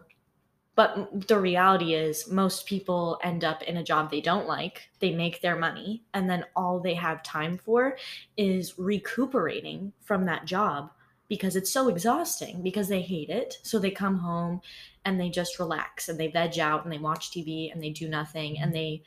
but 0.78 1.28
the 1.28 1.38
reality 1.38 1.94
is 1.94 2.32
most 2.32 2.66
people 2.66 3.20
end 3.22 3.44
up 3.44 3.64
in 3.64 3.76
a 3.76 3.84
job 3.84 4.10
they 4.10 4.22
don't 4.22 4.48
like 4.48 4.90
they 5.00 5.12
make 5.12 5.42
their 5.42 5.58
money 5.58 6.04
and 6.14 6.30
then 6.30 6.46
all 6.56 6.80
they 6.80 6.94
have 6.94 7.22
time 7.24 7.58
for 7.58 7.98
is 8.38 8.80
recuperating 8.80 9.92
from 10.02 10.26
that 10.26 10.46
job 10.46 10.90
because 11.30 11.56
it's 11.56 11.72
so 11.72 11.90
exhausting 11.90 12.62
because 12.62 12.88
they 12.88 13.02
hate 13.02 13.30
it. 13.30 13.58
So 13.64 13.80
they 13.80 13.92
come 13.92 14.18
home 14.18 14.62
and 15.06 15.20
they 15.20 15.30
just 15.30 15.60
relax 15.60 16.10
and 16.10 16.20
they 16.20 16.28
veg 16.28 16.60
out 16.60 16.84
and 16.84 16.92
they 16.92 17.00
watch 17.00 17.32
TV 17.32 17.72
and 17.72 17.82
they 17.82 17.90
do 17.90 18.08
nothing 18.08 18.60
and 18.60 18.68
mm-hmm. 18.68 18.74
they 18.74 19.04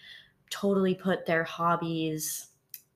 totally 0.51 0.95
put 0.95 1.27
their 1.27 1.45
hobbies 1.45 2.49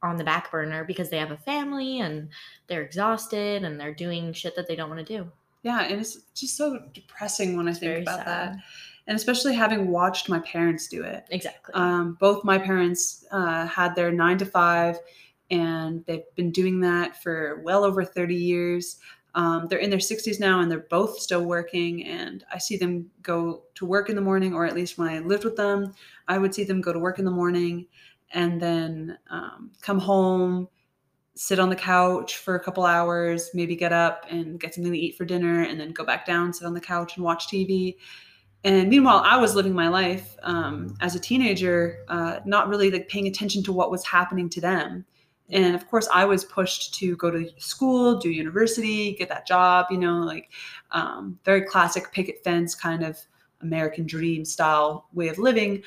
on 0.03 0.17
the 0.17 0.25
back 0.25 0.51
burner 0.51 0.85
because 0.85 1.09
they 1.09 1.19
have 1.19 1.31
a 1.31 1.37
family 1.37 2.01
and 2.01 2.29
they're 2.67 2.83
exhausted 2.83 3.65
and 3.65 3.81
they're 3.81 3.95
doing 3.95 4.33
shit 4.33 4.55
that 4.57 4.69
they 4.69 4.77
don't 4.77 4.91
want 4.91 5.05
to 5.05 5.19
do. 5.19 5.31
Yeah, 5.65 5.83
and 5.83 6.01
it's 6.01 6.19
just 6.35 6.57
so 6.57 6.79
depressing 6.93 7.57
when 7.57 7.67
I 7.67 7.73
think 7.73 8.03
about 8.03 8.19
sad. 8.19 8.27
that, 8.27 8.57
and 9.07 9.17
especially 9.17 9.55
having 9.55 9.89
watched 9.89 10.29
my 10.29 10.39
parents 10.41 10.87
do 10.89 11.03
it. 11.03 11.25
Exactly. 11.31 11.75
Um, 11.75 12.17
both 12.21 12.45
my 12.45 12.59
parents 12.59 13.25
uh, 13.33 13.67
had 13.67 13.97
their 13.97 14.13
nine 14.13 14.39
to 14.39 14.47
five, 14.47 14.99
and 15.51 16.05
they've 16.07 16.23
been 16.37 16.51
doing 16.51 16.81
that 16.81 17.23
for 17.23 17.63
well 17.65 17.83
over 17.83 18.05
30 18.05 18.35
years. 18.35 18.99
Um, 19.35 19.67
they're 19.69 19.79
in 19.79 19.91
their 19.91 19.99
60s 19.99 20.39
now 20.39 20.61
and 20.61 20.71
they're 20.71 20.87
both 20.91 21.19
still 21.19 21.45
working. 21.45 22.07
And 22.07 22.45
I 22.53 22.59
see 22.59 22.77
them 22.77 23.11
go 23.23 23.65
to 23.75 23.85
work 23.85 24.09
in 24.09 24.17
the 24.17 24.23
morning, 24.23 24.55
or 24.55 24.65
at 24.65 24.75
least 24.75 24.97
when 24.97 25.09
I 25.09 25.19
lived 25.19 25.45
with 25.45 25.57
them, 25.57 25.93
I 26.29 26.39
would 26.39 26.55
see 26.55 26.65
them 26.65 26.81
go 26.81 26.93
to 26.93 26.99
work 26.99 27.19
in 27.19 27.25
the 27.25 27.31
morning 27.31 27.87
and 28.33 28.61
then 28.61 29.19
um, 29.31 29.73
come 29.81 29.99
home, 29.99 30.69
sit 31.37 31.59
on 31.59 31.69
the 31.69 31.77
couch 31.77 32.37
for 32.39 32.55
a 32.55 32.61
couple 32.61 32.85
hours, 32.85 33.51
maybe 33.55 33.75
get 33.75 33.93
up 33.93 34.25
and 34.31 34.61
get 34.61 34.75
something 34.75 34.93
to 34.93 34.99
eat 34.99 35.17
for 35.17 35.25
dinner, 35.25 35.63
and 35.63 35.79
then 35.81 35.93
go 35.93 36.05
back 36.05 36.27
down, 36.27 36.53
sit 36.53 36.67
on 36.67 36.75
the 36.75 36.81
couch 36.81 37.17
and 37.17 37.25
watch 37.25 37.49
TV. 37.49 37.97
And 38.63 38.89
meanwhile, 38.89 39.23
I 39.25 39.37
was 39.37 39.55
living 39.55 39.75
my 39.75 39.89
life 39.89 40.37
um, 40.43 40.97
as 41.01 41.15
a 41.15 41.21
teenager, 41.21 41.99
uh, 42.09 42.41
not 42.47 42.69
really 42.69 42.91
like 42.91 43.09
paying 43.09 43.27
attention 43.27 43.63
to 43.65 43.73
what 43.73 43.91
was 43.91 44.05
happening 44.07 44.49
to 44.51 44.61
them. 44.61 45.05
And 45.51 45.75
of 45.75 45.87
course, 45.89 46.09
I 46.13 46.25
was 46.25 46.45
pushed 46.45 46.95
to 46.95 47.17
go 47.17 47.31
to 47.31 47.51
school, 47.59 48.19
do 48.19 48.31
university, 48.31 49.15
get 49.15 49.29
that 49.29 49.47
job, 49.47 49.87
you 49.91 49.99
know, 49.99 50.21
like 50.21 50.51
um, 50.93 51.39
very 51.45 51.63
classic 51.63 52.11
picket 52.13 52.43
fence 52.43 52.75
kind 52.75 53.05
of 53.05 53.19
American 53.61 54.07
dream 54.07 54.45
style 54.45 55.09
way 55.13 55.29
of 55.29 55.39
living. 55.39 55.83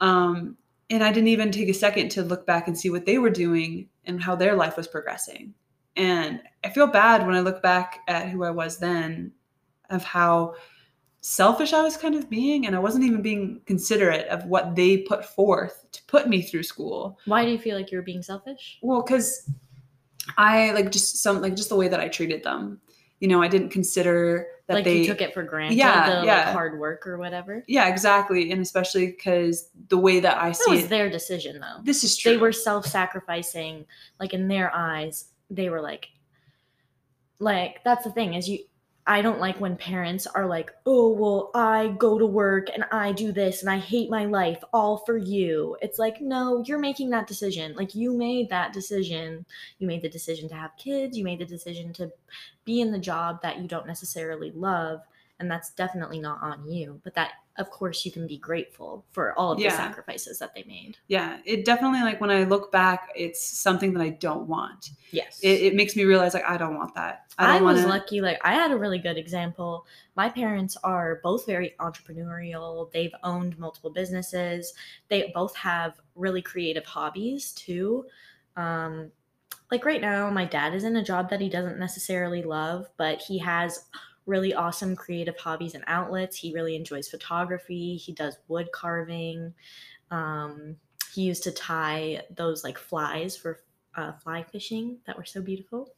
Um, 0.00 0.56
and 0.90 1.04
I 1.04 1.12
didn't 1.12 1.28
even 1.28 1.50
take 1.50 1.68
a 1.68 1.74
second 1.74 2.10
to 2.10 2.22
look 2.22 2.46
back 2.46 2.66
and 2.66 2.78
see 2.78 2.90
what 2.90 3.06
they 3.06 3.18
were 3.18 3.30
doing 3.30 3.88
and 4.04 4.22
how 4.22 4.34
their 4.34 4.54
life 4.54 4.76
was 4.76 4.88
progressing. 4.88 5.54
And 5.96 6.40
I 6.64 6.70
feel 6.70 6.86
bad 6.86 7.26
when 7.26 7.36
I 7.36 7.40
look 7.40 7.62
back 7.62 8.00
at 8.08 8.28
who 8.28 8.44
I 8.44 8.50
was 8.50 8.78
then, 8.78 9.32
of 9.90 10.04
how 10.04 10.54
selfish 11.20 11.72
I 11.72 11.82
was 11.82 11.96
kind 11.96 12.14
of 12.14 12.30
being, 12.30 12.66
and 12.66 12.76
I 12.76 12.78
wasn't 12.78 13.04
even 13.04 13.20
being 13.20 13.60
considerate 13.66 14.28
of 14.28 14.44
what 14.44 14.76
they 14.76 14.98
put 14.98 15.24
forth 15.24 15.86
to 15.92 16.02
put 16.04 16.28
me 16.28 16.42
through 16.42 16.62
school. 16.62 17.18
Why 17.24 17.44
do 17.44 17.50
you 17.50 17.58
feel 17.58 17.76
like 17.76 17.90
you're 17.90 18.02
being 18.02 18.22
selfish? 18.22 18.78
Well, 18.80 19.02
because 19.02 19.50
I 20.36 20.70
like 20.72 20.92
just 20.92 21.22
some 21.22 21.40
like 21.40 21.56
just 21.56 21.68
the 21.68 21.76
way 21.76 21.88
that 21.88 22.00
I 22.00 22.08
treated 22.08 22.44
them. 22.44 22.80
You 23.20 23.28
know, 23.28 23.42
I 23.42 23.48
didn't 23.48 23.70
consider 23.70 24.46
that 24.68 24.74
like 24.74 24.84
they 24.84 24.98
you 24.98 25.06
took 25.06 25.20
it 25.20 25.34
for 25.34 25.42
granted, 25.42 25.76
Yeah, 25.78 26.20
the 26.20 26.26
yeah. 26.26 26.36
like 26.44 26.54
hard 26.54 26.78
work 26.78 27.06
or 27.06 27.18
whatever. 27.18 27.64
Yeah, 27.66 27.88
exactly, 27.88 28.52
and 28.52 28.60
especially 28.62 29.06
because 29.06 29.70
the 29.88 29.98
way 29.98 30.20
that 30.20 30.38
I 30.38 30.50
That 30.50 30.56
see 30.56 30.70
was 30.70 30.78
it, 30.80 30.82
was 30.82 30.88
their 30.90 31.10
decision 31.10 31.58
though. 31.60 31.80
this 31.82 32.04
is 32.04 32.16
true. 32.16 32.32
They 32.32 32.36
were 32.38 32.52
self-sacrificing, 32.52 33.86
like 34.20 34.34
in 34.34 34.46
their 34.46 34.72
eyes, 34.74 35.30
they 35.50 35.70
were 35.70 35.80
like 35.80 36.08
like 37.40 37.82
that's 37.84 38.04
the 38.04 38.10
thing 38.12 38.34
is 38.34 38.48
you 38.48 38.58
I 39.08 39.22
don't 39.22 39.40
like 39.40 39.58
when 39.60 39.76
parents 39.76 40.26
are 40.26 40.46
like, 40.46 40.72
"Oh, 40.86 41.08
well, 41.10 41.50
I 41.54 41.88
go 41.98 42.18
to 42.18 42.26
work 42.26 42.68
and 42.72 42.84
I 42.92 43.12
do 43.12 43.32
this 43.32 43.62
and 43.62 43.70
I 43.70 43.78
hate 43.78 44.10
my 44.10 44.26
life 44.26 44.62
all 44.72 44.98
for 44.98 45.16
you." 45.16 45.76
It's 45.82 45.98
like, 45.98 46.20
"No, 46.20 46.62
you're 46.66 46.78
making 46.78 47.10
that 47.10 47.26
decision. 47.26 47.74
Like 47.74 47.94
you 47.94 48.12
made 48.16 48.50
that 48.50 48.72
decision. 48.72 49.46
You 49.78 49.86
made 49.88 50.02
the 50.02 50.08
decision 50.08 50.48
to 50.50 50.54
have 50.54 50.76
kids, 50.76 51.16
you 51.18 51.24
made 51.24 51.40
the 51.40 51.46
decision 51.46 51.92
to 51.94 52.12
be 52.64 52.80
in 52.80 52.92
the 52.92 52.98
job 52.98 53.42
that 53.42 53.58
you 53.60 53.66
don't 53.68 53.86
necessarily 53.86 54.50
love, 54.52 55.00
and 55.40 55.50
that's 55.50 55.70
definitely 55.70 56.18
not 56.18 56.42
on 56.42 56.68
you. 56.68 57.00
But 57.04 57.14
that 57.14 57.32
of 57.56 57.70
course 57.70 58.04
you 58.06 58.12
can 58.12 58.26
be 58.26 58.38
grateful 58.38 59.04
for 59.10 59.36
all 59.36 59.50
of 59.52 59.58
Yeah. 59.58 59.70
the 59.70 59.76
sacrifices 59.76 60.38
that 60.38 60.54
they 60.54 60.62
made. 60.64 60.96
yeah, 61.08 61.38
it 61.44 61.64
definitely 61.64 62.00
like 62.02 62.20
when 62.20 62.30
I 62.30 62.44
look 62.44 62.70
back, 62.70 63.08
it's 63.16 63.44
something 63.44 63.92
that 63.94 64.00
I 64.02 64.10
don't 64.10 64.46
want. 64.46 64.90
Yes. 65.10 65.40
It, 65.42 65.62
it 65.62 65.74
makes 65.74 65.96
me 65.96 66.04
realize 66.04 66.34
like 66.34 66.44
I 66.48 66.56
don't 66.56 66.76
want 66.76 66.94
that. 66.94 67.24
I 67.36 67.58
I, 67.58 67.60
was 67.60 67.78
wanna, 67.78 67.88
lucky. 67.88 68.20
Like 68.20 68.38
I 68.44 68.52
had 68.54 68.70
a 68.70 68.76
really 68.76 68.98
good 68.98 69.16
example. 69.16 69.86
My 70.16 70.28
parents 70.28 70.76
are 70.84 71.20
both 71.22 71.46
very 71.46 71.74
entrepreneurial. 71.80 72.90
They've 72.92 73.14
owned 73.24 73.58
multiple 73.58 73.90
businesses. 73.90 74.72
They 75.08 75.30
both 75.34 75.54
have 75.56 76.00
really 76.14 76.42
creative 76.42 76.84
hobbies 76.84 77.52
too. 77.52 78.06
Um, 78.56 79.10
like 79.70 79.84
right 79.84 80.00
now, 80.00 80.30
my 80.30 80.44
dad 80.44 80.74
is 80.74 80.84
in 80.84 80.96
a 80.96 81.04
job 81.04 81.28
that 81.30 81.40
he 81.40 81.48
doesn't 81.48 81.78
necessarily 81.78 82.42
love, 82.42 82.88
but 82.96 83.20
he 83.20 83.38
has 83.38 83.84
really 84.28 84.54
awesome 84.54 84.94
creative 84.94 85.36
hobbies 85.38 85.74
and 85.74 85.82
outlets. 85.86 86.36
He 86.36 86.52
really 86.52 86.76
enjoys 86.76 87.08
photography. 87.08 87.96
He 87.96 88.12
does 88.12 88.36
wood 88.46 88.68
carving. 88.72 89.54
Um, 90.10 90.76
he 91.12 91.22
used 91.22 91.42
to 91.44 91.50
tie 91.50 92.22
those 92.30 92.62
like 92.62 92.78
flies 92.78 93.36
for 93.36 93.62
uh, 93.96 94.12
fly 94.12 94.44
fishing 94.44 94.98
that 95.06 95.16
were 95.16 95.24
so 95.24 95.40
beautiful. 95.42 95.94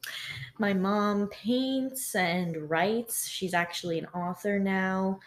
My 0.57 0.73
mom 0.73 1.27
paints 1.27 2.15
and 2.15 2.69
writes. 2.69 3.27
She's 3.27 3.53
actually 3.53 3.99
an 3.99 4.07
author 4.07 4.57
now. 4.59 5.19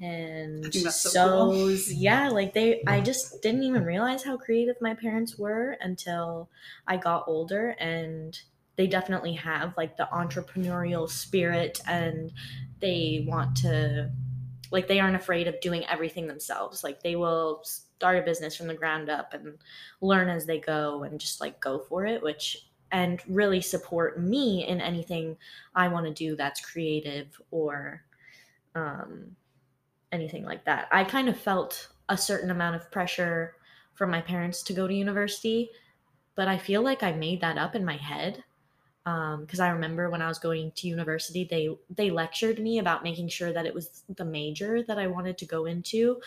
And 0.00 0.64
that's 0.64 1.00
so 1.00 1.28
cool. 1.28 1.52
sews. 1.52 1.94
Yeah, 1.94 2.28
like 2.28 2.52
they 2.52 2.82
I 2.86 3.00
just 3.00 3.42
didn't 3.42 3.62
even 3.62 3.84
realize 3.84 4.24
how 4.24 4.36
creative 4.36 4.76
my 4.80 4.92
parents 4.94 5.38
were 5.38 5.76
until 5.80 6.50
I 6.86 6.96
got 6.96 7.24
older 7.28 7.70
and 7.78 8.38
they 8.76 8.86
definitely 8.86 9.34
have 9.34 9.74
like 9.76 9.96
the 9.96 10.08
entrepreneurial 10.12 11.08
spirit 11.08 11.80
and 11.86 12.32
they 12.80 13.24
want 13.28 13.56
to 13.56 14.10
like 14.70 14.88
they 14.88 14.98
aren't 14.98 15.16
afraid 15.16 15.46
of 15.46 15.60
doing 15.60 15.84
everything 15.86 16.26
themselves. 16.26 16.82
Like 16.82 17.02
they 17.02 17.16
will 17.16 17.62
start 17.64 18.18
a 18.18 18.22
business 18.22 18.56
from 18.56 18.66
the 18.66 18.74
ground 18.74 19.08
up 19.08 19.32
and 19.32 19.58
learn 20.00 20.28
as 20.28 20.46
they 20.46 20.58
go 20.58 21.04
and 21.04 21.20
just 21.20 21.40
like 21.40 21.60
go 21.60 21.78
for 21.78 22.04
it, 22.04 22.22
which 22.22 22.66
and 22.90 23.20
really 23.28 23.60
support 23.60 24.20
me 24.20 24.66
in 24.66 24.80
anything 24.80 25.36
I 25.74 25.88
want 25.88 26.06
to 26.06 26.12
do 26.12 26.36
that's 26.36 26.60
creative 26.60 27.40
or 27.50 28.02
um, 28.74 29.36
anything 30.12 30.44
like 30.44 30.64
that. 30.64 30.88
I 30.92 31.04
kind 31.04 31.28
of 31.28 31.38
felt 31.38 31.88
a 32.08 32.16
certain 32.16 32.50
amount 32.50 32.76
of 32.76 32.90
pressure 32.90 33.54
from 33.94 34.10
my 34.10 34.20
parents 34.20 34.62
to 34.64 34.72
go 34.72 34.86
to 34.86 34.94
university, 34.94 35.70
but 36.34 36.48
I 36.48 36.58
feel 36.58 36.82
like 36.82 37.02
I 37.02 37.12
made 37.12 37.40
that 37.40 37.58
up 37.58 37.74
in 37.74 37.84
my 37.84 37.96
head 37.96 38.44
because 39.04 39.60
I 39.60 39.68
remember 39.68 40.08
when 40.08 40.22
I 40.22 40.28
was 40.28 40.38
going 40.38 40.72
to 40.76 40.88
university, 40.88 41.44
they 41.44 41.68
they 41.94 42.10
lectured 42.10 42.58
me 42.58 42.78
about 42.78 43.02
making 43.02 43.28
sure 43.28 43.52
that 43.52 43.66
it 43.66 43.74
was 43.74 44.02
the 44.08 44.24
major 44.24 44.82
that 44.82 44.98
I 44.98 45.08
wanted 45.08 45.36
to 45.38 45.46
go 45.46 45.66
into, 45.66 46.20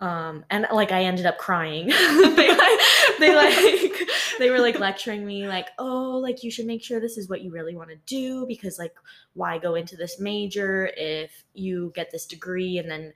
um, 0.00 0.44
and 0.50 0.66
like 0.72 0.92
I 0.92 1.04
ended 1.04 1.24
up 1.24 1.38
crying. 1.38 1.86
they 1.88 2.48
like 2.50 2.80
they 3.18 3.34
like 3.34 4.08
they 4.38 4.50
were 4.50 4.60
like 4.60 4.78
lecturing 4.78 5.24
me 5.24 5.48
like, 5.48 5.68
oh, 5.78 6.18
like 6.18 6.42
you 6.42 6.50
should 6.50 6.66
make 6.66 6.82
sure 6.82 7.00
this 7.00 7.16
is 7.16 7.28
what 7.28 7.40
you 7.40 7.50
really 7.50 7.74
want 7.74 7.88
to 7.88 7.96
do 8.04 8.46
because 8.46 8.78
like 8.78 8.94
why 9.32 9.58
go 9.58 9.74
into 9.74 9.96
this 9.96 10.20
major 10.20 10.90
if 10.96 11.44
you 11.54 11.92
get 11.94 12.10
this 12.10 12.26
degree 12.26 12.78
and 12.78 12.90
then 12.90 13.12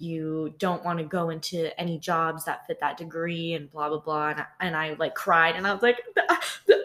you 0.00 0.54
don't 0.58 0.84
want 0.84 0.98
to 0.98 1.04
go 1.04 1.30
into 1.30 1.78
any 1.78 1.98
jobs 1.98 2.44
that 2.46 2.66
fit 2.66 2.80
that 2.80 2.96
degree 2.96 3.52
and 3.52 3.70
blah 3.70 3.88
blah 3.88 3.98
blah 4.00 4.30
and 4.30 4.40
I, 4.40 4.46
and 4.60 4.76
I 4.76 4.94
like 4.98 5.14
cried 5.14 5.56
and 5.56 5.66
I 5.66 5.72
was 5.72 5.82
like 5.82 5.98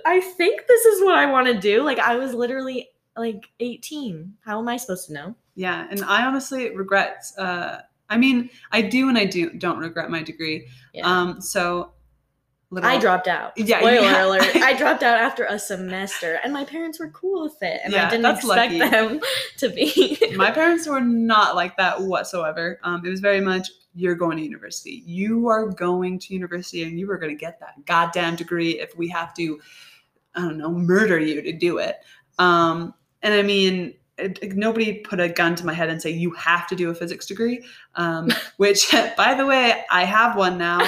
I 0.06 0.20
think 0.20 0.68
this 0.68 0.86
is 0.86 1.04
what 1.04 1.16
I 1.16 1.26
want 1.32 1.48
to 1.48 1.58
do 1.58 1.82
like 1.84 2.00
I 2.00 2.16
was 2.18 2.34
literally 2.34 2.90
like 3.18 3.48
18 3.60 4.34
how 4.42 4.60
am 4.60 4.68
I 4.68 4.78
supposed 4.78 5.08
to 5.08 5.14
know 5.14 5.36
Yeah, 5.56 5.88
and 5.90 6.04
I 6.04 6.26
honestly 6.26 6.76
regret. 6.76 7.26
Uh, 7.38 7.78
I 8.10 8.18
mean, 8.18 8.50
I 8.72 8.82
do 8.82 9.08
and 9.10 9.18
I 9.18 9.26
do 9.26 9.52
don't 9.52 9.80
regret 9.80 10.10
my 10.12 10.22
degree. 10.22 10.68
yeah 10.94 11.08
Um, 11.08 11.42
so 11.42 11.94
little, 12.70 12.90
I 12.90 13.00
dropped 13.00 13.28
out 13.28 13.54
Yeah, 13.58 13.80
spoiler 13.80 14.02
yeah. 14.02 14.26
alert 14.26 14.56
I 14.56 14.74
dropped 14.74 15.04
out 15.04 15.20
after 15.20 15.46
a 15.46 15.58
semester 15.60 16.40
and 16.44 16.52
my 16.52 16.66
parents 16.66 17.00
were 17.00 17.10
cool 17.10 17.44
with 17.44 17.62
it 17.62 17.82
and 17.84 17.94
Yeah, 17.94 18.08
I 18.08 18.10
didn't 18.10 18.26
expect 18.26 18.74
lucky. 18.74 18.80
them 18.80 19.20
to 19.58 19.70
be 19.70 20.18
My 20.36 20.52
parents 20.52 20.88
were 20.88 21.02
not 21.02 21.56
like 21.56 21.78
that 21.78 22.02
whatsoever. 22.02 22.80
Um, 22.84 23.06
it 23.06 23.10
was 23.10 23.20
very 23.22 23.42
much 23.42 23.70
you're 23.94 24.16
going 24.16 24.38
to 24.38 24.44
university. 24.44 25.04
You 25.06 25.48
are 25.48 25.68
going 25.68 26.20
to 26.20 26.34
university, 26.34 26.84
and 26.84 27.00
you 27.00 27.10
are 27.10 27.18
going 27.18 27.34
to 27.34 27.40
get 27.40 27.62
that 27.62 27.86
goddamn 27.86 28.36
degree 28.36 28.80
if 28.82 28.98
we 28.98 29.08
have 29.08 29.34
to, 29.36 29.58
I 30.36 30.42
don't 30.42 30.58
know, 30.58 30.70
murder 30.72 31.18
you 31.18 31.42
to 31.42 31.54
do 31.54 31.78
it. 31.78 32.00
Um, 32.38 32.94
and 33.22 33.34
I 33.34 33.42
mean, 33.42 33.94
it, 34.18 34.54
nobody 34.54 34.96
put 34.96 35.22
a 35.22 35.30
gun 35.30 35.56
to 35.56 35.66
my 35.66 35.72
head 35.74 35.90
and 35.90 36.02
say 36.02 36.10
you 36.10 36.32
have 36.32 36.68
to 36.68 36.76
do 36.76 36.90
a 36.90 36.94
physics 36.94 37.26
degree. 37.26 37.64
Um, 37.96 38.30
which, 38.58 38.92
by 39.16 39.34
the 39.34 39.46
way, 39.46 39.86
I 39.90 40.04
have 40.04 40.36
one 40.36 40.58
now. 40.58 40.80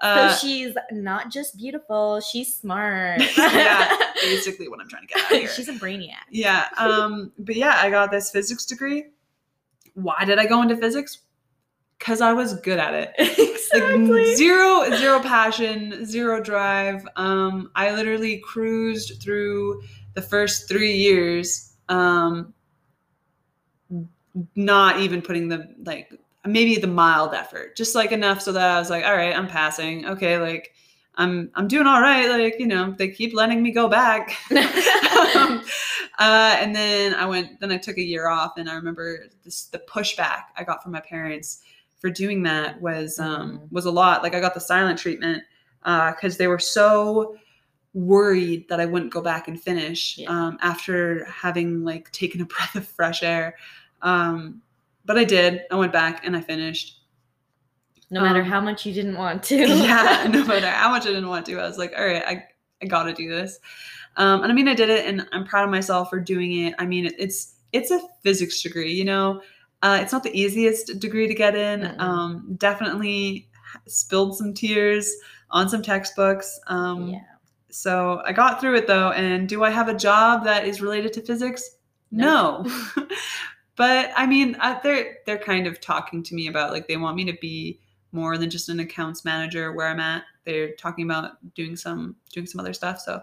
Uh, 0.00 0.32
so 0.32 0.46
she's 0.46 0.74
not 0.92 1.30
just 1.30 1.58
beautiful 1.58 2.20
she's 2.20 2.56
smart 2.56 3.20
Yeah. 3.36 3.96
basically, 4.22 4.68
what 4.68 4.80
I'm 4.80 4.88
trying 4.88 5.06
to 5.06 5.14
get 5.14 5.24
at 5.24 5.38
here. 5.38 5.48
she's 5.48 5.68
a 5.68 5.74
brainiac 5.74 6.14
Yeah. 6.30 6.68
Um, 6.78 7.32
but 7.38 7.56
yeah, 7.56 7.78
I 7.82 7.90
got 7.90 8.10
this 8.10 8.30
physics 8.30 8.64
degree. 8.64 9.06
Why 9.94 10.24
did 10.24 10.38
I 10.38 10.46
go 10.46 10.62
into 10.62 10.76
physics? 10.76 11.18
Because 11.98 12.20
I 12.22 12.32
was 12.32 12.54
good 12.60 12.78
at 12.78 12.94
it. 12.94 13.12
exactly 13.18 14.26
Like 14.26 14.36
zero, 14.36 14.96
zero 14.96 15.20
passion, 15.20 16.06
zero 16.06 16.40
drive. 16.42 17.06
Um, 17.16 17.70
I 17.74 17.92
literally 17.92 18.38
cruised 18.38 19.22
through 19.22 19.82
the 20.14 20.22
first 20.22 20.68
three 20.68 20.94
years, 20.94 21.72
um, 21.88 22.54
not 24.54 25.00
even 25.00 25.22
putting 25.22 25.48
the 25.48 25.74
like 25.84 26.12
maybe 26.46 26.76
the 26.76 26.86
mild 26.86 27.34
effort, 27.34 27.76
just 27.76 27.94
like 27.94 28.12
enough 28.12 28.40
so 28.40 28.52
that 28.52 28.70
I 28.70 28.78
was 28.78 28.90
like, 28.90 29.04
all 29.04 29.16
right, 29.16 29.36
I'm 29.36 29.46
passing. 29.48 30.06
Okay, 30.06 30.38
like 30.38 30.72
I'm 31.16 31.50
I'm 31.54 31.68
doing 31.68 31.86
all 31.86 32.00
right. 32.00 32.28
Like 32.30 32.56
you 32.58 32.66
know, 32.66 32.94
they 32.96 33.08
keep 33.08 33.34
letting 33.34 33.62
me 33.62 33.72
go 33.72 33.88
back. 33.88 34.36
um, 35.36 35.62
uh, 36.18 36.56
and 36.60 36.74
then 36.74 37.14
I 37.14 37.26
went. 37.26 37.60
Then 37.60 37.70
I 37.72 37.78
took 37.78 37.98
a 37.98 38.02
year 38.02 38.28
off, 38.28 38.52
and 38.56 38.68
I 38.70 38.74
remember 38.74 39.26
this 39.44 39.64
the 39.64 39.78
pushback 39.80 40.44
I 40.56 40.64
got 40.64 40.82
from 40.82 40.92
my 40.92 41.00
parents 41.00 41.62
for 42.00 42.08
doing 42.10 42.42
that 42.44 42.80
was 42.80 43.18
um, 43.18 43.58
Mm. 43.58 43.72
was 43.72 43.84
a 43.84 43.90
lot. 43.90 44.22
Like 44.22 44.34
I 44.34 44.40
got 44.40 44.54
the 44.54 44.60
silent 44.60 44.98
treatment, 44.98 45.42
because 45.82 46.36
they 46.38 46.46
were 46.46 46.58
so 46.58 47.36
worried 47.92 48.68
that 48.68 48.80
I 48.80 48.86
wouldn't 48.86 49.12
go 49.12 49.20
back 49.20 49.48
and 49.48 49.60
finish 49.60 50.16
Yeah. 50.16 50.30
um, 50.30 50.58
after 50.62 51.24
having 51.24 51.84
like 51.84 52.10
taken 52.12 52.40
a 52.40 52.44
breath 52.46 52.76
of 52.76 52.86
fresh 52.86 53.22
air. 53.22 53.56
Um, 54.02 54.62
but 55.04 55.18
I 55.18 55.24
did. 55.24 55.62
I 55.70 55.76
went 55.76 55.92
back 55.92 56.24
and 56.24 56.36
I 56.36 56.40
finished. 56.40 56.98
No 58.10 58.20
matter 58.22 58.40
Um, 58.40 58.46
how 58.46 58.60
much 58.60 58.84
you 58.84 58.92
didn't 58.92 59.16
want 59.16 59.42
to. 59.44 59.56
yeah, 59.56 60.26
no 60.30 60.44
matter 60.44 60.66
how 60.66 60.90
much 60.90 61.02
I 61.02 61.10
didn't 61.10 61.28
want 61.28 61.46
to, 61.46 61.58
I 61.60 61.66
was 61.66 61.78
like, 61.78 61.92
all 61.96 62.04
right, 62.04 62.24
I, 62.26 62.44
I 62.82 62.86
got 62.86 63.04
to 63.04 63.12
do 63.12 63.28
this. 63.28 63.58
Um, 64.16 64.42
and 64.42 64.50
I 64.50 64.54
mean, 64.54 64.66
I 64.66 64.74
did 64.74 64.90
it, 64.90 65.06
and 65.06 65.26
I'm 65.32 65.44
proud 65.44 65.64
of 65.64 65.70
myself 65.70 66.10
for 66.10 66.18
doing 66.18 66.66
it. 66.66 66.74
I 66.78 66.86
mean, 66.86 67.06
it, 67.06 67.14
it's 67.18 67.54
it's 67.72 67.90
a 67.92 68.00
physics 68.22 68.60
degree, 68.62 68.92
you 68.92 69.04
know. 69.04 69.40
Uh, 69.82 69.98
it's 70.02 70.12
not 70.12 70.22
the 70.24 70.36
easiest 70.38 70.98
degree 70.98 71.28
to 71.28 71.34
get 71.34 71.54
in. 71.54 71.80
Mm-mm. 71.82 72.00
Um, 72.00 72.56
definitely 72.58 73.48
spilled 73.86 74.36
some 74.36 74.52
tears 74.52 75.14
on 75.50 75.68
some 75.68 75.82
textbooks. 75.82 76.60
Um, 76.66 77.10
yeah. 77.10 77.20
So 77.70 78.20
I 78.26 78.32
got 78.32 78.60
through 78.60 78.76
it 78.76 78.86
though. 78.86 79.12
And 79.12 79.48
do 79.48 79.62
I 79.64 79.70
have 79.70 79.88
a 79.88 79.94
job 79.94 80.44
that 80.44 80.66
is 80.66 80.82
related 80.82 81.12
to 81.14 81.22
physics? 81.22 81.76
No. 82.10 82.66
but 83.76 84.10
I 84.16 84.26
mean, 84.26 84.56
uh, 84.60 84.80
they're 84.82 85.18
they're 85.26 85.38
kind 85.38 85.66
of 85.66 85.80
talking 85.80 86.22
to 86.24 86.34
me 86.34 86.48
about 86.48 86.72
like 86.72 86.88
they 86.88 86.96
want 86.96 87.16
me 87.16 87.24
to 87.24 87.36
be 87.40 87.80
more 88.12 88.36
than 88.36 88.50
just 88.50 88.68
an 88.68 88.80
accounts 88.80 89.24
manager 89.24 89.72
where 89.72 89.86
I'm 89.86 90.00
at. 90.00 90.24
They're 90.44 90.74
talking 90.74 91.04
about 91.04 91.32
doing 91.54 91.76
some 91.76 92.16
doing 92.32 92.46
some 92.46 92.60
other 92.60 92.72
stuff. 92.72 93.00
So 93.00 93.22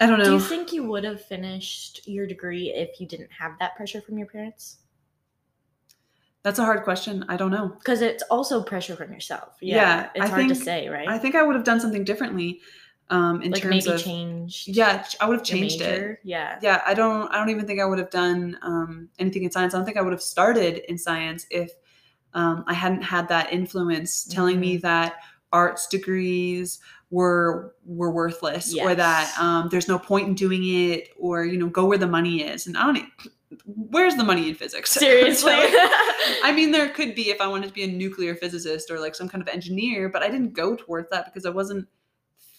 I 0.00 0.06
don't 0.06 0.18
know. 0.18 0.24
Do 0.24 0.32
you 0.32 0.40
think 0.40 0.72
you 0.72 0.84
would 0.84 1.04
have 1.04 1.24
finished 1.24 2.06
your 2.06 2.26
degree 2.26 2.72
if 2.74 3.00
you 3.00 3.06
didn't 3.06 3.32
have 3.32 3.52
that 3.58 3.76
pressure 3.76 4.00
from 4.00 4.18
your 4.18 4.28
parents? 4.28 4.78
That's 6.42 6.58
a 6.58 6.64
hard 6.64 6.84
question. 6.84 7.24
I 7.28 7.36
don't 7.36 7.50
know. 7.50 7.68
Because 7.68 8.00
it's 8.00 8.22
also 8.30 8.62
pressure 8.62 8.96
from 8.96 9.12
yourself. 9.12 9.56
Yeah. 9.60 9.76
Yeah, 9.76 10.10
it's 10.14 10.24
I 10.24 10.28
hard 10.28 10.48
to 10.48 10.54
say, 10.54 10.88
right? 10.88 11.06
I 11.06 11.18
think 11.18 11.34
I 11.34 11.42
would 11.42 11.54
have 11.54 11.64
done 11.64 11.80
something 11.80 12.02
differently 12.02 12.62
um, 13.10 13.42
in 13.42 13.50
like 13.52 13.60
terms 13.62 13.86
maybe 13.86 13.94
of 13.96 14.02
changed. 14.02 14.68
yeah, 14.68 15.04
I 15.20 15.26
would 15.28 15.36
have 15.36 15.44
changed 15.44 15.80
it. 15.80 16.18
Yeah. 16.24 16.58
yeah 16.62 16.80
i 16.86 16.94
don't 16.94 17.28
i 17.32 17.36
don't 17.38 17.50
even 17.50 17.66
think 17.66 17.80
i 17.80 17.84
would 17.84 17.98
have 17.98 18.10
done 18.10 18.56
um, 18.62 19.08
anything 19.18 19.42
in 19.44 19.50
science 19.50 19.74
i 19.74 19.78
don't 19.78 19.84
think 19.84 19.96
i 19.96 20.00
would 20.02 20.12
have 20.12 20.22
started 20.22 20.82
in 20.90 20.96
science 20.96 21.46
if 21.50 21.72
um, 22.34 22.64
i 22.68 22.72
hadn't 22.74 23.02
had 23.02 23.28
that 23.28 23.52
influence 23.52 24.24
telling 24.24 24.58
me 24.60 24.78
Mhm. 24.78 24.82
that 24.82 25.14
arts 25.52 25.88
degrees 25.88 26.78
were 27.10 27.74
were 27.84 28.12
worthless 28.12 28.72
or 28.76 28.94
that 28.94 29.34
um, 29.40 29.68
there's 29.70 29.88
no 29.88 29.98
point 29.98 30.28
in 30.28 30.34
doing 30.34 30.62
it 30.64 31.08
or 31.18 31.44
you 31.44 31.58
know 31.58 31.68
go 31.68 31.84
where 31.86 31.98
the 31.98 32.06
money 32.06 32.42
is 32.42 32.68
and 32.68 32.76
i 32.78 32.84
don't 32.86 33.04
where's 33.66 34.14
the 34.14 34.22
money 34.22 34.48
in 34.48 34.54
physics 34.54 34.90
Seriously. 35.06 35.50
I 36.44 36.52
mean 36.54 36.70
there 36.70 36.88
could 36.90 37.16
be 37.16 37.30
if 37.30 37.40
i 37.40 37.48
wanted 37.48 37.66
to 37.66 37.72
be 37.74 37.82
a 37.82 37.88
nuclear 37.88 38.36
physicist 38.36 38.90
or 38.92 39.00
like 39.00 39.16
some 39.16 39.28
kind 39.28 39.42
of 39.42 39.48
engineer 39.48 40.08
but 40.08 40.22
i 40.22 40.28
didn't 40.30 40.52
go 40.52 40.76
towards 40.76 41.10
that 41.10 41.24
because 41.24 41.44
i 41.46 41.50
wasn't 41.50 41.88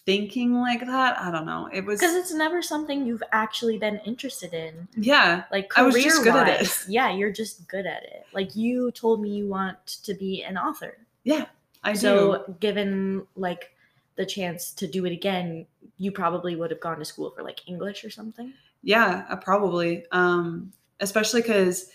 thinking 0.06 0.54
like 0.60 0.80
that 0.80 1.20
i 1.20 1.30
don't 1.30 1.46
know 1.46 1.70
it 1.72 1.86
was 1.86 2.00
Because 2.00 2.16
it's 2.16 2.34
never 2.34 2.62
something 2.62 3.06
you've 3.06 3.22
actually 3.32 3.78
been 3.78 4.00
interested 4.06 4.54
in. 4.54 4.88
yeah 4.98 5.44
Like 5.52 5.72
I 5.78 5.84
was 5.84 5.94
career 5.94 6.06
just 6.06 6.24
good 6.24 6.36
at 6.36 6.48
it. 6.48 6.58
wise. 6.62 6.86
Yeah, 6.90 7.12
you're 7.12 7.32
just 7.32 7.68
good 7.68 7.86
at 7.86 8.04
it. 8.04 8.26
Like 8.34 8.56
you 8.56 8.92
told 8.92 9.22
me 9.22 9.30
you 9.30 9.48
want 9.48 9.78
to 10.04 10.14
be 10.16 10.42
an 10.44 10.58
author. 10.58 10.98
Yeah, 11.24 11.46
I 11.84 11.94
do 11.94 12.00
so 12.00 12.56
given 12.60 13.28
like 13.36 13.72
the 14.16 14.26
chance 14.26 14.72
to 14.74 14.88
do 14.88 15.06
it 15.06 15.12
again, 15.12 15.68
you 15.98 16.12
probably 16.12 16.56
would 16.56 16.72
have 16.72 16.80
gone 16.80 16.98
to 17.00 17.06
school 17.06 17.30
for 17.30 17.44
like 17.44 17.62
English 17.68 18.04
or 18.04 18.10
something. 18.10 18.54
Yeah, 18.84 19.26
uh, 19.30 19.36
probably. 19.36 20.06
Um, 20.12 20.74
especially 21.00 21.42
because 21.42 21.90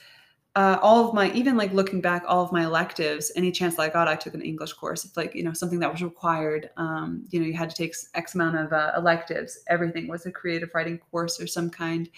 uh, 0.57 0.79
all 0.81 1.07
of 1.07 1.15
my, 1.15 1.31
even 1.33 1.55
like 1.57 1.73
looking 1.75 2.01
back, 2.01 2.25
all 2.27 2.43
of 2.43 2.51
my 2.51 2.65
electives, 2.65 3.31
any 3.37 3.53
chance 3.53 3.77
that 3.77 3.83
I 3.83 3.89
got, 3.91 4.09
I 4.09 4.17
took 4.17 4.33
an 4.35 4.41
English 4.41 4.73
course. 4.73 5.05
It's 5.05 5.17
like, 5.17 5.35
you 5.35 5.45
know, 5.45 5.53
something 5.53 5.79
that 5.81 5.93
was 5.93 6.03
required. 6.03 6.71
Um, 6.79 7.25
you 7.31 7.39
know, 7.39 7.47
you 7.47 7.53
had 7.53 7.69
to 7.69 7.77
take 7.77 7.95
x 8.15 8.35
amount 8.35 8.57
of 8.57 8.73
uh, 8.73 8.93
electives. 8.97 9.59
Everything 9.69 10.09
was 10.09 10.25
a 10.25 10.33
creative 10.33 10.71
writing 10.75 10.99
course 11.11 11.39
or 11.41 11.47
some 11.47 11.69
kind. 11.69 12.09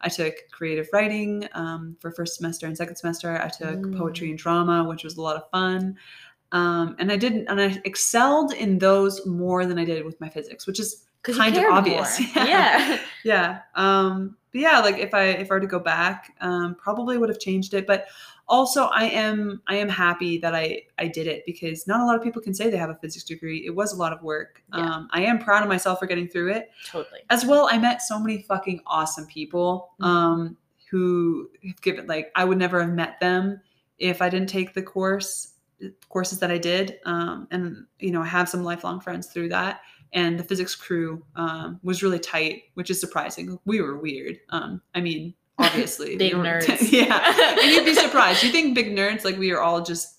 I 0.00 0.08
took 0.08 0.34
creative 0.50 0.88
writing 0.92 1.48
um, 1.52 1.96
for 2.00 2.10
first 2.10 2.34
semester 2.36 2.66
and 2.66 2.76
second 2.76 2.96
semester. 2.96 3.40
I 3.40 3.48
took 3.48 3.78
Mm. 3.78 3.96
poetry 3.96 4.28
and 4.30 4.38
drama, 4.38 4.82
which 4.88 5.04
was 5.04 5.16
a 5.16 5.22
lot 5.22 5.36
of 5.36 5.48
fun. 5.50 5.96
Um, 6.50 6.96
and 6.98 7.12
I 7.12 7.16
didn't, 7.16 7.46
and 7.48 7.60
I 7.60 7.80
excelled 7.84 8.52
in 8.54 8.78
those 8.78 9.24
more 9.24 9.66
than 9.66 9.78
I 9.78 9.84
did 9.84 10.04
with 10.04 10.20
my 10.20 10.28
physics, 10.28 10.66
which 10.66 10.80
is 10.80 11.06
Kind 11.22 11.56
of 11.56 11.64
obvious. 11.72 12.20
More. 12.34 12.44
Yeah. 12.44 12.88
yeah. 12.90 12.98
yeah 13.24 13.58
um 13.76 14.36
but 14.54 14.60
yeah 14.62 14.80
like 14.80 14.96
if 14.96 15.12
i 15.12 15.24
if 15.24 15.50
i 15.50 15.54
were 15.54 15.60
to 15.60 15.66
go 15.66 15.78
back 15.78 16.34
um 16.40 16.74
probably 16.76 17.18
would 17.18 17.28
have 17.28 17.38
changed 17.40 17.74
it 17.74 17.86
but 17.86 18.06
also 18.48 18.84
i 18.86 19.04
am 19.04 19.60
i 19.66 19.74
am 19.74 19.88
happy 19.88 20.38
that 20.38 20.54
i 20.54 20.80
i 20.98 21.06
did 21.06 21.26
it 21.26 21.42
because 21.44 21.86
not 21.86 22.00
a 22.00 22.04
lot 22.04 22.16
of 22.16 22.22
people 22.22 22.40
can 22.40 22.54
say 22.54 22.70
they 22.70 22.76
have 22.76 22.90
a 22.90 22.94
physics 23.02 23.24
degree 23.24 23.66
it 23.66 23.74
was 23.74 23.92
a 23.92 23.96
lot 23.96 24.12
of 24.12 24.22
work 24.22 24.62
Yeah. 24.72 24.94
um 24.94 25.08
i 25.12 25.22
am 25.22 25.38
proud 25.38 25.62
of 25.62 25.68
myself 25.68 25.98
for 25.98 26.06
getting 26.06 26.28
through 26.28 26.52
it 26.52 26.70
Totally. 26.86 27.20
as 27.30 27.44
well 27.44 27.68
i 27.70 27.76
met 27.78 28.00
so 28.00 28.18
many 28.18 28.42
fucking 28.42 28.80
awesome 28.86 29.26
people 29.26 29.90
Mhm. 30.00 30.06
um 30.06 30.56
who 30.90 31.50
have 31.66 31.80
given 31.82 32.06
like 32.06 32.30
i 32.36 32.44
would 32.44 32.58
never 32.58 32.80
have 32.80 32.92
met 32.92 33.18
them 33.20 33.60
if 33.98 34.22
i 34.22 34.28
didn't 34.28 34.48
take 34.48 34.72
the 34.74 34.82
course 34.82 35.50
courses 36.08 36.38
that 36.38 36.50
i 36.52 36.58
did 36.58 36.98
um 37.04 37.48
and 37.50 37.84
you 37.98 38.10
know 38.12 38.22
i 38.22 38.26
have 38.26 38.48
some 38.48 38.62
lifelong 38.62 39.00
friends 39.00 39.26
through 39.26 39.48
that 39.48 39.80
and 40.14 40.38
the 40.38 40.44
physics 40.44 40.74
crew 40.74 41.22
um, 41.36 41.78
was 41.82 42.02
really 42.02 42.18
tight 42.18 42.62
which 42.74 42.88
is 42.90 42.98
surprising. 43.00 43.58
We 43.66 43.80
were 43.82 43.98
weird. 43.98 44.38
Um 44.50 44.80
i 44.94 45.00
mean 45.00 45.34
obviously 45.58 46.16
Big 46.16 46.32
we 46.32 46.38
were- 46.40 46.44
nerds. 46.46 46.90
yeah. 46.92 47.58
And 47.62 47.70
you'd 47.70 47.84
be 47.84 47.94
surprised. 48.06 48.42
You 48.42 48.50
think 48.50 48.74
big 48.74 48.96
nerds 48.96 49.24
like 49.24 49.36
we 49.38 49.50
are 49.52 49.60
all 49.60 49.82
just 49.82 50.18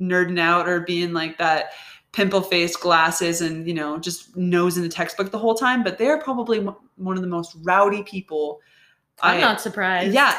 nerding 0.00 0.38
out 0.40 0.68
or 0.68 0.80
being 0.80 1.12
like 1.12 1.38
that 1.38 1.72
pimple 2.12 2.42
face 2.42 2.76
glasses 2.76 3.40
and 3.40 3.66
you 3.66 3.72
know 3.74 3.98
just 3.98 4.36
nose 4.36 4.76
in 4.76 4.82
the 4.82 4.88
textbook 4.88 5.30
the 5.30 5.38
whole 5.38 5.54
time 5.54 5.82
but 5.82 5.96
they're 5.96 6.18
probably 6.18 6.58
one 6.58 7.16
of 7.16 7.22
the 7.22 7.28
most 7.28 7.56
rowdy 7.62 8.02
people 8.02 8.60
I'm 9.22 9.38
I- 9.38 9.40
not 9.40 9.60
surprised. 9.60 10.12
Yeah, 10.12 10.32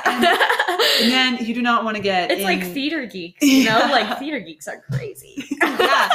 and 1.02 1.12
then 1.12 1.38
you 1.46 1.54
do 1.54 1.62
not 1.62 1.84
want 1.84 1.96
to 1.98 2.04
get 2.04 2.32
it's 2.32 2.43
like 2.43 2.62
in- 2.62 2.74
theater 2.74 3.06
geeks, 3.06 3.41
you 3.41 3.65
know? 3.65 3.78
Yeah. 3.80 3.91
Like 3.91 4.19
theater 4.19 4.39
geeks 4.39 4.67
are 4.67 4.82
crazy. 4.91 5.46
yeah 5.62 6.10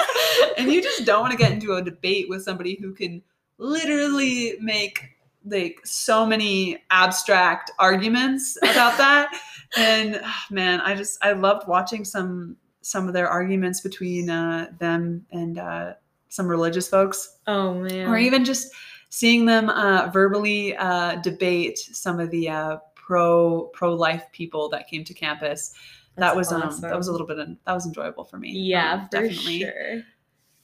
and 0.56 0.72
you 0.72 0.82
just 0.82 1.04
don't 1.04 1.20
want 1.20 1.32
to 1.32 1.38
get 1.38 1.52
into 1.52 1.74
a 1.74 1.82
debate 1.82 2.28
with 2.28 2.42
somebody 2.42 2.76
who 2.80 2.92
can 2.92 3.22
literally 3.58 4.54
make 4.60 5.02
like 5.44 5.80
so 5.84 6.26
many 6.26 6.78
abstract 6.90 7.70
arguments 7.78 8.56
about 8.62 8.96
that 8.98 9.30
and 9.76 10.20
ah, 10.22 10.44
man 10.50 10.80
i 10.80 10.94
just 10.94 11.18
i 11.24 11.32
loved 11.32 11.66
watching 11.68 12.04
some 12.04 12.56
some 12.80 13.06
of 13.06 13.14
their 13.14 13.28
arguments 13.28 13.80
between 13.80 14.30
uh, 14.30 14.66
them 14.78 15.24
and 15.32 15.58
uh, 15.58 15.92
some 16.28 16.46
religious 16.48 16.88
folks 16.88 17.38
Oh 17.46 17.74
man. 17.74 18.08
or 18.08 18.16
even 18.16 18.44
just 18.44 18.72
seeing 19.10 19.44
them 19.46 19.68
uh, 19.68 20.08
verbally 20.10 20.74
uh, 20.76 21.16
debate 21.16 21.78
some 21.78 22.18
of 22.20 22.30
the 22.30 22.48
uh, 22.48 22.76
pro 23.08 23.70
pro 23.72 23.94
life 23.94 24.24
people 24.32 24.68
that 24.68 24.86
came 24.86 25.02
to 25.02 25.14
campus 25.14 25.72
that 26.16 26.34
That's 26.34 26.36
was 26.36 26.52
um, 26.52 26.80
that 26.82 26.96
was 26.96 27.08
a 27.08 27.12
little 27.12 27.26
bit 27.26 27.38
that 27.38 27.72
was 27.72 27.86
enjoyable 27.86 28.24
for 28.24 28.38
me 28.38 28.50
Yeah, 28.52 28.92
um, 29.02 29.08
for 29.10 29.30
sure. 29.30 30.02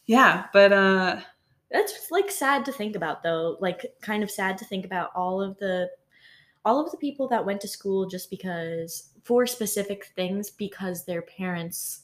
yeah 0.07 0.45
but 0.53 0.73
uh 0.73 1.21
That's 1.71 2.11
like 2.11 2.31
sad 2.31 2.65
to 2.67 2.73
think 2.73 2.95
about 2.97 3.23
though. 3.23 3.57
Like 3.61 3.81
kind 4.03 4.23
of 4.23 4.31
sad 4.31 4.59
to 4.59 4.65
think 4.67 4.85
about 4.85 5.11
all 5.17 5.41
of 5.41 5.57
the 5.59 5.89
all 6.65 6.79
of 6.85 6.91
the 6.91 6.99
people 6.99 7.27
that 7.29 7.45
went 7.47 7.61
to 7.63 7.69
school 7.69 8.07
just 8.07 8.31
because 8.31 9.11
for 9.25 9.47
specific 9.47 10.07
things 10.15 10.51
because 10.51 11.05
their 11.05 11.23
parents 11.23 12.04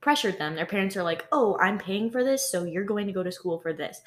pressured 0.00 0.38
them. 0.38 0.54
Their 0.54 0.66
parents 0.66 0.96
are 0.96 1.02
like, 1.02 1.26
"Oh, 1.32 1.58
I'm 1.58 1.78
paying 1.78 2.10
for 2.10 2.24
this, 2.24 2.50
so 2.50 2.64
you're 2.64 2.84
going 2.84 3.06
to 3.06 3.12
go 3.12 3.22
to 3.22 3.32
school 3.32 3.58
for 3.58 3.72
this." 3.72 4.00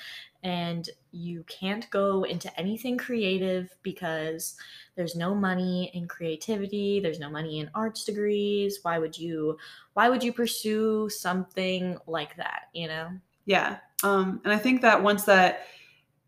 And 0.43 0.89
you 1.11 1.43
can't 1.43 1.89
go 1.89 2.23
into 2.23 2.57
anything 2.59 2.97
creative 2.97 3.75
because 3.83 4.55
there's 4.95 5.15
no 5.15 5.35
money 5.35 5.91
in 5.93 6.07
creativity, 6.07 6.99
there's 6.99 7.19
no 7.19 7.29
money 7.29 7.59
in 7.59 7.69
arts 7.75 8.05
degrees. 8.05 8.79
Why 8.81 8.99
would 8.99 9.17
you 9.17 9.57
why 9.93 10.09
would 10.09 10.23
you 10.23 10.31
pursue 10.33 11.09
something 11.09 11.97
like 12.07 12.37
that, 12.37 12.69
you 12.73 12.87
know? 12.87 13.09
yeah 13.49 13.77
um 14.03 14.39
and 14.43 14.53
i 14.53 14.57
think 14.57 14.81
that 14.81 15.01
once 15.01 15.23
that 15.23 15.65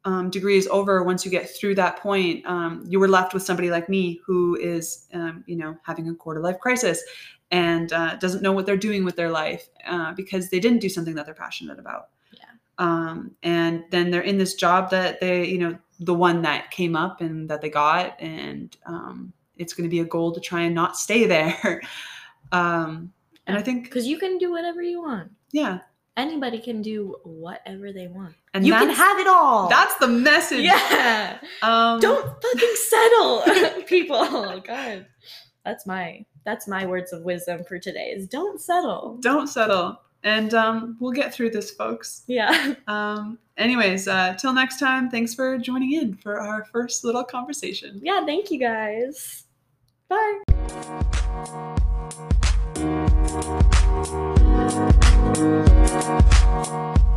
um, 0.06 0.30
degree 0.30 0.58
is 0.58 0.68
over 0.68 1.04
once 1.04 1.24
you 1.26 1.32
get 1.32 1.50
through 1.50 1.76
that 1.76 1.98
point 1.98 2.44
um, 2.46 2.84
you 2.88 3.00
were 3.00 3.08
left 3.08 3.34
with 3.34 3.44
somebody 3.44 3.70
like 3.70 3.88
me 3.90 4.20
who 4.26 4.56
is 4.58 5.08
um, 5.14 5.44
you 5.48 5.56
know 5.56 5.76
having 5.84 6.10
a 6.10 6.16
quarter 6.16 6.40
life 6.42 6.60
crisis 6.60 7.04
and 7.52 7.92
uh, 7.94 8.16
doesn't 8.16 8.42
know 8.42 8.52
what 8.54 8.66
they're 8.66 8.78
doing 8.78 9.04
with 9.04 9.16
their 9.16 9.30
life 9.30 9.68
uh, 9.88 10.14
because 10.14 10.50
they 10.50 10.60
didn't 10.60 10.80
do 10.80 10.90
something 10.90 11.16
that 11.16 11.26
they're 11.26 11.36
passionate 11.36 11.78
about 11.80 12.10
Yeah. 12.34 12.46
um, 12.78 13.32
and 13.44 13.84
then 13.92 14.10
they're 14.10 14.22
in 14.22 14.38
this 14.38 14.56
job 14.56 14.90
that 14.92 15.20
they 15.20 15.46
you 15.46 15.58
know 15.60 15.78
the 16.00 16.14
one 16.16 16.42
that 16.42 16.72
came 16.72 16.96
up 16.96 17.22
and 17.22 17.48
that 17.50 17.62
they 17.62 17.70
got 17.70 18.20
and 18.20 18.76
um, 18.88 19.32
it's 19.58 19.74
going 19.74 19.88
to 19.88 19.92
be 19.92 20.00
a 20.00 20.06
goal 20.06 20.32
to 20.32 20.40
try 20.40 20.62
and 20.62 20.74
not 20.74 20.98
stay 20.98 21.28
there 21.28 21.82
um, 22.52 23.12
and 23.48 23.58
i 23.58 23.62
think 23.62 23.84
Because 23.84 24.08
you 24.08 24.18
can 24.18 24.38
do 24.40 24.50
whatever 24.52 24.82
you 24.82 25.02
want. 25.02 25.32
yeah 25.52 25.80
Anybody 26.18 26.60
can 26.60 26.82
do 26.82 27.16
whatever 27.24 27.94
they 27.94 28.08
want. 28.08 28.36
and 28.54 28.66
you 28.68 28.74
can 28.74 28.90
have 28.90 29.18
it 29.20 29.28
all. 29.28 29.70
That's 29.70 29.96
the 29.96 30.08
message. 30.08 30.64
yeah. 30.66 31.38
Um, 31.62 32.00
Don't 32.02 32.26
fucking 32.42 32.76
settle, 32.76 33.44
people. 33.88 34.18
Oh, 34.20 34.60
God, 34.60 35.06
that's 35.64 35.86
my 35.88 36.26
that's 36.44 36.68
my 36.68 36.86
words 36.86 37.14
of 37.14 37.22
wisdom 37.24 37.64
for 37.64 37.78
today. 37.80 38.14
Is 38.16 38.28
don't 38.28 38.60
settle. 38.60 39.18
don't 39.22 39.48
settle. 39.48 40.02
And 40.24 40.54
um, 40.54 40.98
we'll 41.00 41.14
get 41.14 41.34
through 41.34 41.50
this, 41.52 41.72
folks. 41.72 42.24
Yeah. 42.28 42.76
Um, 42.88 43.40
anyways, 43.58 44.08
uh, 44.08 44.36
till 44.40 44.54
next 44.54 44.80
time, 44.80 45.10
thanks 45.10 45.34
for 45.34 45.58
joining 45.58 45.94
in 45.94 46.16
for 46.16 46.40
our 46.40 46.66
first 46.66 47.04
little 47.04 47.24
conversation. 47.24 48.00
Yeah, 48.04 48.26
thank 48.26 48.52
you 48.52 48.60
guys. 48.60 49.46
Bye. 50.10 50.42
Thank 54.04 54.42
you. 56.98 57.11